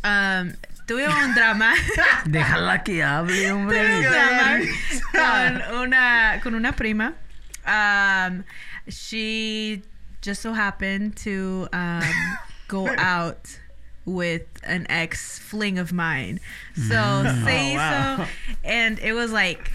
[0.04, 0.54] um,
[0.88, 1.74] tuve un drama.
[2.26, 4.02] Déjala que hable, tuve un hombre.
[4.02, 4.60] drama
[5.12, 7.14] con una, con una prima.
[7.66, 8.44] Um,
[8.88, 9.84] she
[10.22, 12.04] just so happened to um,
[12.68, 13.60] go out
[14.06, 16.40] with an ex fling of mine.
[16.76, 16.84] So,
[17.46, 18.18] say Oh, wow.
[18.18, 18.26] so.
[18.64, 19.72] And it was like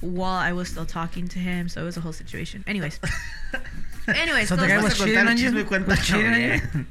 [0.00, 1.68] while I was still talking to him.
[1.68, 2.64] So, it was a whole situation.
[2.66, 2.98] Anyways.
[4.08, 5.52] Anyways, So the guy was cheating on you?
[5.86, 6.86] Was cheating on you?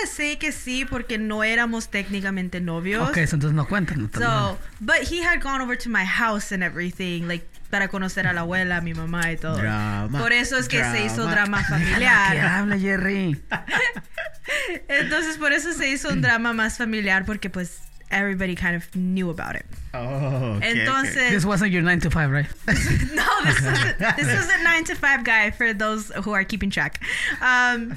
[0.00, 3.08] To say que sí porque no éramos técnicamente novios.
[3.08, 4.10] Ok, so entonces no cuentan.
[4.18, 8.26] No, So, but he had gone over to my house and everything, like para conocer
[8.26, 9.56] a la abuela, a mi mamá y todo.
[9.56, 11.62] Drama, Por eso es que se hizo drama.
[11.62, 12.36] drama familiar.
[12.40, 13.40] hable, Jerry.
[14.88, 17.78] Entonces, por eso se hizo un drama más familiar porque pues
[18.10, 19.64] everybody kind of knew about it.
[19.94, 22.46] Oh, ok, Entonces, This wasn't your 9 to 5, right?
[22.66, 27.00] no, this wasn't this wasn't nine to five guy for those who are keeping track.
[27.40, 27.96] Um,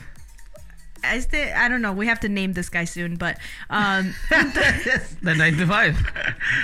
[1.04, 1.92] este, I don't know.
[1.94, 3.38] We have to name this guy soon, but
[3.70, 5.98] um, The 9 to 5.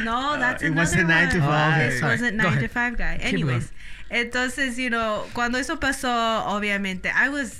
[0.03, 1.47] no, that's Uh, it another wasn't nine to one.
[1.47, 1.71] five.
[1.71, 2.11] Oh, okay, This sorry.
[2.13, 2.61] wasn't Go nine ahead.
[2.61, 3.17] to five guy.
[3.17, 3.71] Keep Anyways,
[4.11, 6.09] entonces, you know, cuando eso pasó,
[6.47, 7.59] obviamente, I was,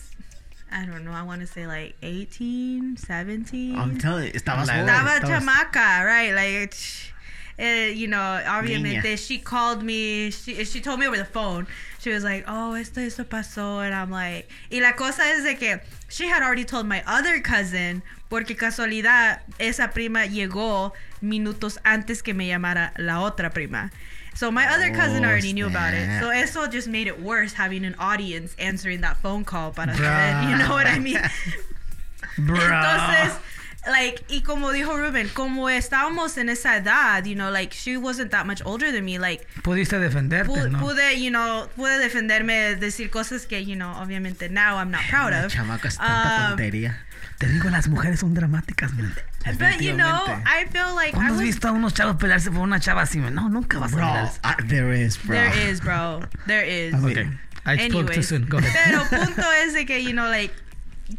[0.72, 3.76] I don't know, I want to say like 18, 17.
[3.78, 4.90] I'm telling you, estabas La joven.
[4.90, 5.06] edad.
[5.06, 6.34] Estaba estabas- chamaca, right?
[6.34, 7.12] Like, sh-
[7.60, 9.18] eh, you know, obviamente, Niña.
[9.18, 11.68] she called me, she, she told me over the phone.
[12.00, 13.86] She was like, oh, esto, esto pasó.
[13.86, 17.42] And I'm like, y la cosa es de que she had already told my other
[17.42, 23.92] cousin, porque casualidad, esa prima llegó minutos antes que me llamara la otra prima.
[24.36, 26.22] So my other cousin Oh, already knew about it.
[26.22, 30.50] So eso just made it worse having an audience answering that phone call para saber,
[30.50, 31.18] you know what I mean?
[32.38, 33.38] Entonces,
[33.88, 38.32] like, y como dijo Ruben, como estábamos en esa edad, you know, like, she wasn't
[38.32, 40.80] that much older than me, like, Pudiste defenderte, pu- ¿no?
[40.80, 45.34] pude, you know, pude defenderme, decir cosas que, you know, obviamente now I'm not proud
[45.34, 45.52] of.
[45.54, 47.06] Chamacas, tanta Um, tontería.
[47.38, 49.14] Te digo, las mujeres son dramáticas, man.
[49.58, 50.26] But, you know.
[50.46, 53.04] I feel like I ¿Cuándo has was, visto a unos chavos pelearse por una chava
[53.04, 53.20] así?
[53.20, 54.40] No, nunca vas a Bro, mirar eso.
[54.44, 55.36] ah, there is, bro.
[55.38, 56.94] there is, bro, there is.
[56.96, 57.30] Okay.
[57.66, 58.46] I spoke too Anyways, soon.
[58.50, 58.74] Go ahead.
[58.86, 60.54] pero punto es de que, you know, like,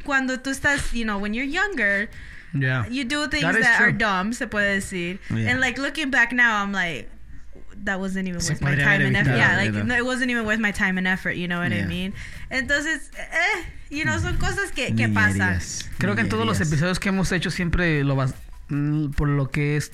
[0.04, 2.10] cuando tú estás, you know, when you're younger,
[2.52, 2.86] Yeah.
[2.88, 5.18] you do things That are dumb, se puede decir.
[5.30, 5.50] Yeah.
[5.50, 7.08] And like looking back now, I'm like,
[7.84, 9.36] that wasn't even Se worth my time and effort.
[9.36, 11.32] Yeah, like no, it wasn't even worth my time and effort.
[11.32, 12.12] You know what I mean?
[12.50, 15.60] Entonces, eh, you know, son cosas que, que pasan.
[15.98, 18.34] Creo que en todos los episodios que hemos hecho siempre lo vas
[18.68, 19.92] mm, por lo que es.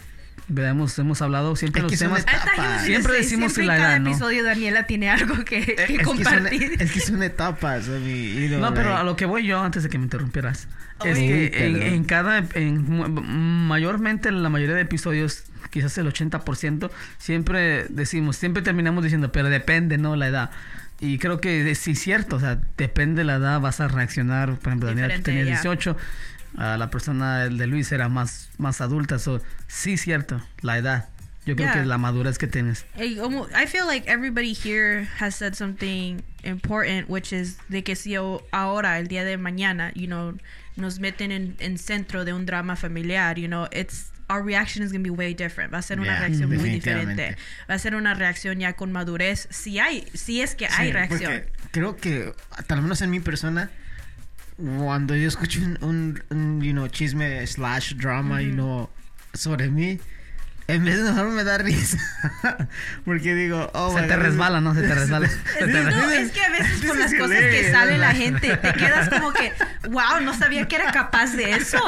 [0.49, 2.85] Hemos, hemos hablado siempre Es los que temas etapas.
[2.85, 4.11] Siempre decimos siempre la en cada edad, ¿no?
[4.11, 6.77] episodio Daniela tiene algo que, que Es que, son, compartir.
[6.79, 10.05] es que son etapas, No, pero a lo que voy yo antes de que me
[10.05, 10.69] interrumpieras
[11.05, 17.87] es que en, cada en mayormente en la mayoría de episodios quizás el 80% siempre
[17.91, 20.51] decimos siempre terminamos diciendo pero depende no la edad
[21.01, 24.69] y creo que sí es cierto o sea depende la edad vas a reaccionar por
[24.69, 25.97] ejemplo Daniela tú tenías ya.
[26.57, 31.09] 18 a la persona de Luis era más más adulta so, sí cierto la edad
[31.45, 31.83] yo creo Yeah.
[31.83, 37.33] que la madurez que tienes I feel like everybody here has said something important, which
[37.33, 40.37] is de que si ahora, el día de mañana, you know,
[40.77, 44.91] nos meten en, en centro de un drama familiar, you know, it's our reaction is
[44.93, 45.73] going to be way different.
[45.73, 47.37] Va a ser una Yeah, reacción muy diferente.
[47.71, 50.93] Va a ser una reacción ya con madurez, si hay, si es que hay Sí,
[50.93, 51.33] reacción.
[51.33, 52.33] porque Creo que,
[52.69, 53.71] al menos en mi persona,
[54.57, 58.89] cuando yo escucho un, un, un, you know, chisme slash drama, you know,
[59.35, 60.01] sobre mí,
[60.69, 61.99] en vez de mejor me da risa.
[63.05, 64.75] Porque digo, oh Se my te God, resbala, ¿no?
[64.75, 65.27] Se te resbala.
[65.27, 68.57] Es Se te no, es que a veces con las cosas que sale la gente,
[68.57, 69.53] te quedas como que,
[69.91, 71.79] wow, no sabía que era capaz de eso.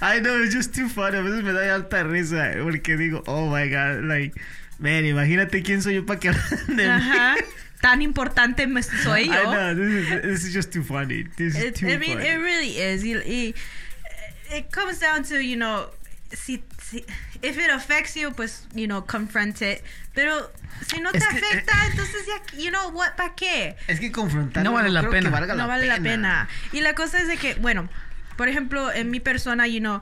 [0.00, 1.18] I know, it's just too funny.
[1.18, 2.52] A veces me da alta risa.
[2.62, 4.40] Porque digo, oh my god, like,
[4.78, 7.02] man, imagínate quién soy yo para que hablen de mí.
[7.80, 9.52] Tan importante me soy I yo.
[9.52, 11.24] know, this is, this is just too funny.
[11.36, 12.28] This is It, too I mean, funny.
[12.28, 13.04] it really is.
[13.04, 13.54] Y-
[14.50, 15.90] it comes down to, you know,
[16.32, 17.04] si, si,
[17.42, 19.82] if it affects you, pues, you know, confront it.
[20.14, 20.50] Pero
[20.86, 23.76] si no te Es que, afecta, eh, entonces ya, you know what, ¿para qué?
[23.86, 25.30] es que confrontar No vale la pena.
[25.30, 26.48] no la vale la pena.
[26.72, 27.88] Y la cosa es de que, bueno,
[28.36, 30.00] por ejemplo, en mi persona, you know,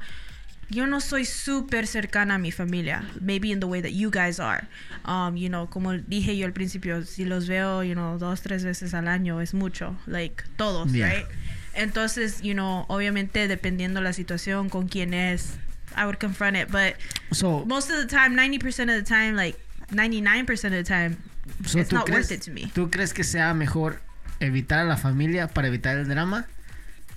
[0.68, 3.04] yo no soy súper cercana a mi familia.
[3.20, 4.66] Maybe in the way that you guys are.
[5.04, 8.64] Um, you know, como dije yo al principio, si los veo, you know, dos, tres
[8.64, 9.96] veces al año es mucho.
[10.06, 11.06] Like, todos, Yeah.
[11.08, 11.26] right?
[11.74, 15.56] Entonces, you know, obviamente dependiendo la situación, con quién es,
[15.96, 16.68] I would confront it.
[16.70, 16.96] But
[17.32, 19.58] So, most of the time, 90% of the time, like
[19.92, 21.16] 99% of the time,
[21.64, 22.70] so it's ¿tú, not crees, worth it to me.
[22.74, 24.00] ¿Tú crees que sea mejor
[24.40, 26.46] evitar a la familia para evitar el drama?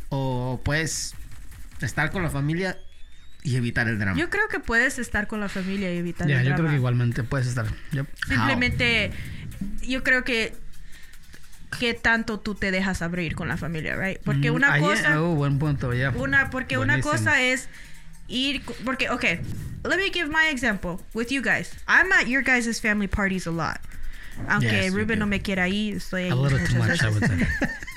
[0.09, 1.15] ¿O puedes
[1.81, 2.77] estar con la familia
[3.43, 4.17] y evitar el drama?
[4.19, 6.57] Yo creo que puedes estar con la familia y evitar Ya, el yo drama.
[6.57, 7.65] creo que igualmente puedes estar.
[7.91, 8.07] Yep.
[8.27, 9.11] Simplemente,
[9.87, 10.55] yo creo que
[11.79, 14.19] qué tanto tú te dejas abrir con la familia, right?
[14.23, 16.09] Porque Mm, una cosa, Oh, buen punto, ya.
[16.11, 17.11] una, porque una Buenísimo.
[17.11, 17.69] cosa es
[18.27, 19.39] ir, porque, okay,
[19.83, 21.71] let me give my example with you guys.
[21.87, 23.79] I'm at your guys' family parties a lot.
[24.47, 27.37] Aunque Yes, Ruben no me quiera ahí, estoy A little too much, I would say.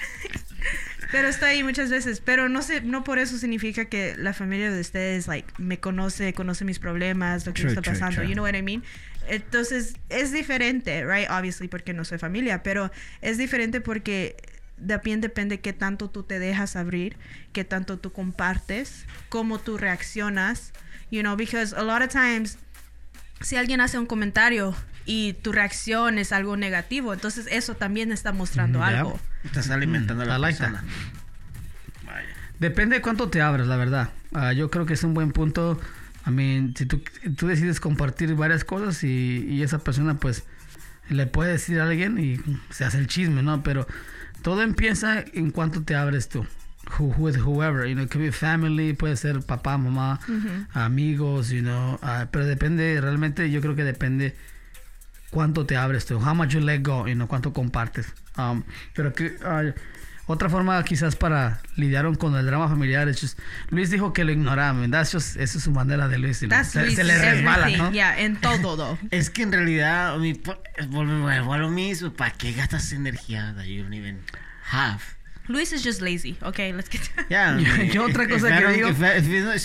[1.12, 2.20] Pero estoy ahí muchas veces.
[2.20, 6.32] Pero no sé, no por eso significa que la familia de ustedes, like, me conoce,
[6.34, 8.16] conoce mis problemas, lo que True, está true, pasando.
[8.16, 8.28] true.
[8.28, 8.82] You know what I mean?
[9.28, 11.28] Entonces, es diferente, right?
[11.30, 12.90] Obviously, porque no soy familia, pero
[13.20, 14.34] es diferente porque
[14.84, 17.16] también depende qué tanto tú te dejas abrir,
[17.52, 20.72] qué tanto tú compartes, cómo tú reaccionas.
[21.10, 22.58] You know, because a lot of times,
[23.42, 28.32] si alguien hace un comentario y tu reacción es algo negativo, entonces eso también está
[28.32, 28.98] mostrando Mm, yeah.
[29.00, 29.20] algo.
[29.45, 30.84] Estás alimentando a la like persona.
[32.05, 32.28] Vaya.
[32.59, 34.11] Depende de cuánto te abres, la verdad.
[34.32, 35.80] Ah, yo creo que es un buen punto.
[36.26, 37.03] I mean, si tú,
[37.36, 40.45] tú decides compartir varias cosas y, y esa persona, pues,
[41.09, 42.40] le puede decir a alguien y
[42.70, 43.62] se hace el chisme, ¿no?
[43.62, 43.86] Pero
[44.43, 46.47] todo empieza en cuánto te abres tú.
[46.99, 50.18] Who, with whoever, you know, it could be family, puede ser papá, mamá,
[50.74, 54.34] amigos, you know, ah, pero depende, realmente yo creo que depende
[55.30, 58.12] cuánto te abres tú, how much you let go, you know, cuánto compartes.
[58.37, 58.62] Um,
[58.95, 59.62] pero que ah,
[60.26, 63.39] otra forma quizás para lidiar con el drama familiar es just-
[63.70, 64.72] Luis dijo que lo ignoraba,
[65.05, 67.83] just- esa es su manera de Luis, se, Luis se le resbala, everything.
[67.83, 67.93] ¿no?
[67.93, 68.99] Yeah, en todo, though.
[69.11, 70.41] Es que en realidad, mi,
[70.89, 72.12] vuelvo a lo mismo.
[72.12, 74.20] ¿Para qué gastas energía that you don't even
[74.70, 75.01] have?
[75.49, 76.39] Luis is just lazy.
[76.41, 77.03] Okay, let's get.
[77.28, 79.59] Ya, Yo- yo otra cosa que digo-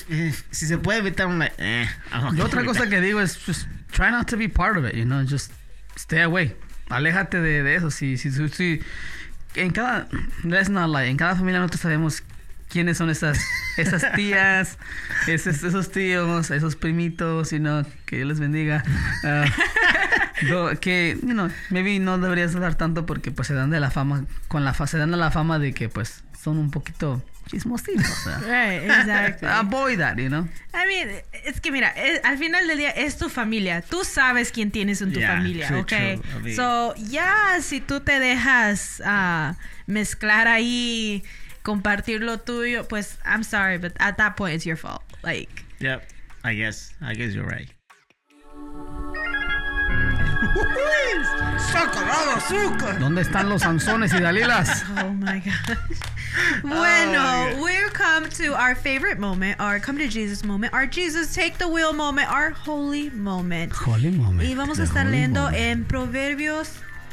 [0.52, 1.52] si se puede evitar una.
[1.58, 4.76] Eh, I'm Y okay otra cosa que digo es just try not to be part
[4.76, 5.52] of it, you know, just
[5.96, 6.56] stay away.
[6.90, 7.92] Aléjate de, de eso.
[7.92, 8.82] Si, si, si,
[9.56, 10.08] en cada,
[10.44, 12.24] let's not lie, en cada familia nosotros sabemos
[12.70, 13.40] quiénes son esas,
[13.78, 14.78] esas tías,
[15.28, 18.84] esos, esos tíos, esos primitos, you know, que Dios les bendiga.
[20.50, 23.90] Do- que, you know, maybe no deberías hablar tanto porque pues se dan de la
[23.90, 28.06] fama, con la se dan de la fama de que pues son un poquito chismositos.
[28.06, 28.40] o sea.
[28.46, 29.48] Right, exactly.
[29.50, 30.48] Avoid that, you know.
[30.74, 31.10] I mean,
[31.46, 33.82] es que mira, es- al final del día es tu familia.
[33.82, 35.88] Tú sabes quién tienes en tu Yeah, familia, true, ¿ok?
[35.88, 36.14] true.
[36.14, 39.56] I mean- So, ya si tú te dejas ah,
[39.88, 41.24] mezclar ahí,
[41.64, 45.02] compartir lo tuyo, pues, I'm sorry, but at that point it's your fault.
[45.24, 46.08] Like, Yep,
[46.44, 46.94] I guess.
[47.02, 47.70] I guess you're right.
[51.72, 53.00] ¡Sacarado azúcar!
[53.00, 54.86] ¿Dónde están los Sansones y Dalilas?
[55.04, 55.78] Oh my gosh.
[56.62, 57.20] Bueno,
[57.58, 61.58] Oh, we've come to our favorite moment, our come to Jesus moment, our Jesus take
[61.58, 63.74] the wheel moment, our holy moment.
[63.74, 64.48] Holy moment.
[64.48, 65.58] Y vamos a estar leyendo moment.
[65.58, 66.70] en Proverbios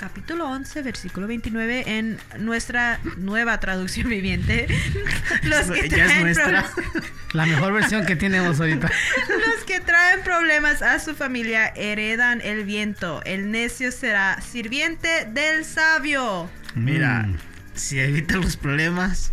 [0.08, 4.66] capítulo 11, versículo 29 en nuestra nueva traducción viviente.
[5.44, 6.66] Los que Ya es traen nuestra.
[7.32, 8.90] La mejor versión que tenemos ahorita.
[9.28, 13.22] Los que traen problemas a su familia heredan el viento.
[13.24, 16.50] El necio será sirviente del sabio.
[16.74, 17.36] Mira, Mm.
[17.74, 19.32] si evitas los problemas,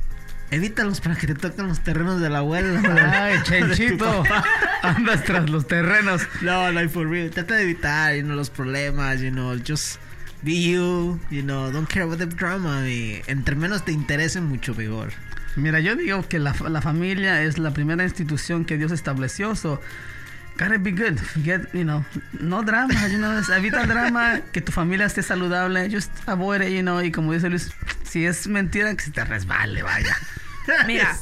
[0.52, 2.82] evítalos para que te toquen los terrenos de la abuela.
[3.28, 4.46] Ay, papá.
[4.84, 6.22] Andas tras los terrenos.
[6.42, 7.30] No, like for real.
[7.30, 9.98] Trata de evitar, you know, los problemas, you know, just
[10.44, 12.88] be you, you know, don't care about the drama.
[12.88, 15.14] Y entre menos te interese, mucho mejor.
[15.56, 19.56] Mira, yo digo que la, la familia es la primera institución que Dios estableció.
[19.56, 19.82] So,
[20.58, 21.18] gotta be good.
[21.18, 22.06] Forget, you know,
[22.40, 25.90] no drama, you know, evita el drama, que tu familia esté saludable.
[25.90, 27.72] Just avoid it, you know, y como dice Luis,
[28.04, 30.16] si es mentira, que se te resbale, vaya.
[30.88, 31.18] Mira.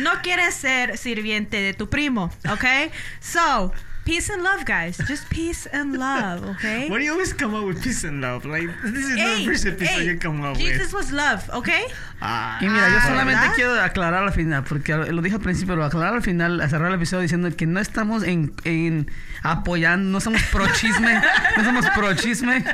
[0.00, 2.92] No quieres ser sirviente de tu primo, ¿ok?
[3.20, 3.72] So,
[4.06, 4.96] Peace and love, guys.
[5.08, 6.88] Just peace and love, okay?
[6.88, 8.44] Why do you always come up with peace and love?
[8.46, 10.94] Like, this is Hey, the first episode hey, you come up Jesus with.
[10.94, 11.82] was love, okay?
[12.22, 13.54] Ah, Y mira, yo Ah, solamente ¿verdad?
[13.56, 16.88] quiero aclarar al final, porque lo dije al principio, pero aclarar al final, a cerrar
[16.90, 19.10] el episodio diciendo que no estamos en, en
[19.42, 21.20] apoyando, no somos pro chisme,
[21.56, 22.64] no somos pro chisme,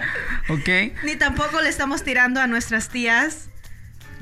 [0.51, 0.69] ¿ok?
[1.03, 3.49] Ni tampoco le estamos tirando a nuestras tías.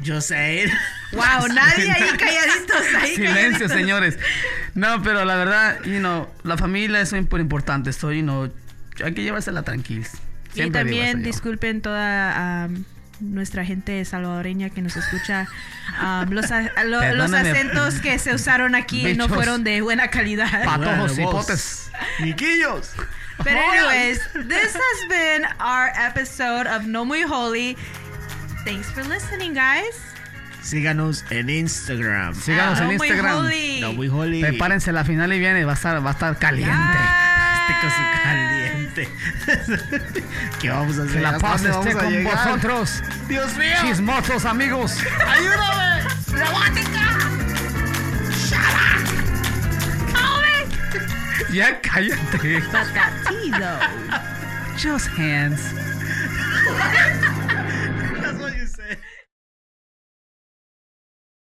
[0.03, 0.71] Yo sé.
[1.13, 3.73] Wow, nadie ahí calladitos, ahí Silencio, calladitos.
[3.73, 4.19] señores.
[4.75, 7.91] No, pero la verdad, you know, la familia es súper importante.
[7.91, 8.49] Esto, you know,
[9.05, 10.09] hay que llevársela tranquilos.
[10.55, 12.85] Y también disculpen toda am,
[13.19, 15.49] nuestra gente salvadoreña que nos escucha.
[15.99, 20.65] Am, los, a- lo- los acentos que se usaron aquí no fueron de buena calidad.
[20.65, 21.47] Patojos y Bueno, vos.
[21.47, 21.91] potes.
[22.21, 22.93] Miquillos.
[23.39, 27.77] But anyways, this has been our episode of No Muy Holy.
[28.65, 29.97] Thanks for listening, guys.
[30.63, 32.35] Síganos en Instagram.
[32.35, 33.37] Síganos Ah, en No Muy Instagram.
[33.39, 33.81] Holy.
[33.81, 34.41] No, muy holy.
[34.43, 36.75] Prepárense, la final y viene, va a estar, va a estar caliente.
[37.71, 37.89] Este
[38.23, 39.09] caliente.
[40.61, 41.15] ¿Qué vamos a hacer?
[41.15, 42.35] Que la ¿Hasta paz esté con llegar?
[42.49, 43.77] vosotros, Dios mío.
[43.81, 44.97] chismosos amigos.
[45.27, 45.81] Ayúdame.
[51.53, 52.61] Ya cállate.
[53.59, 53.81] Though.
[54.77, 55.61] Just hands.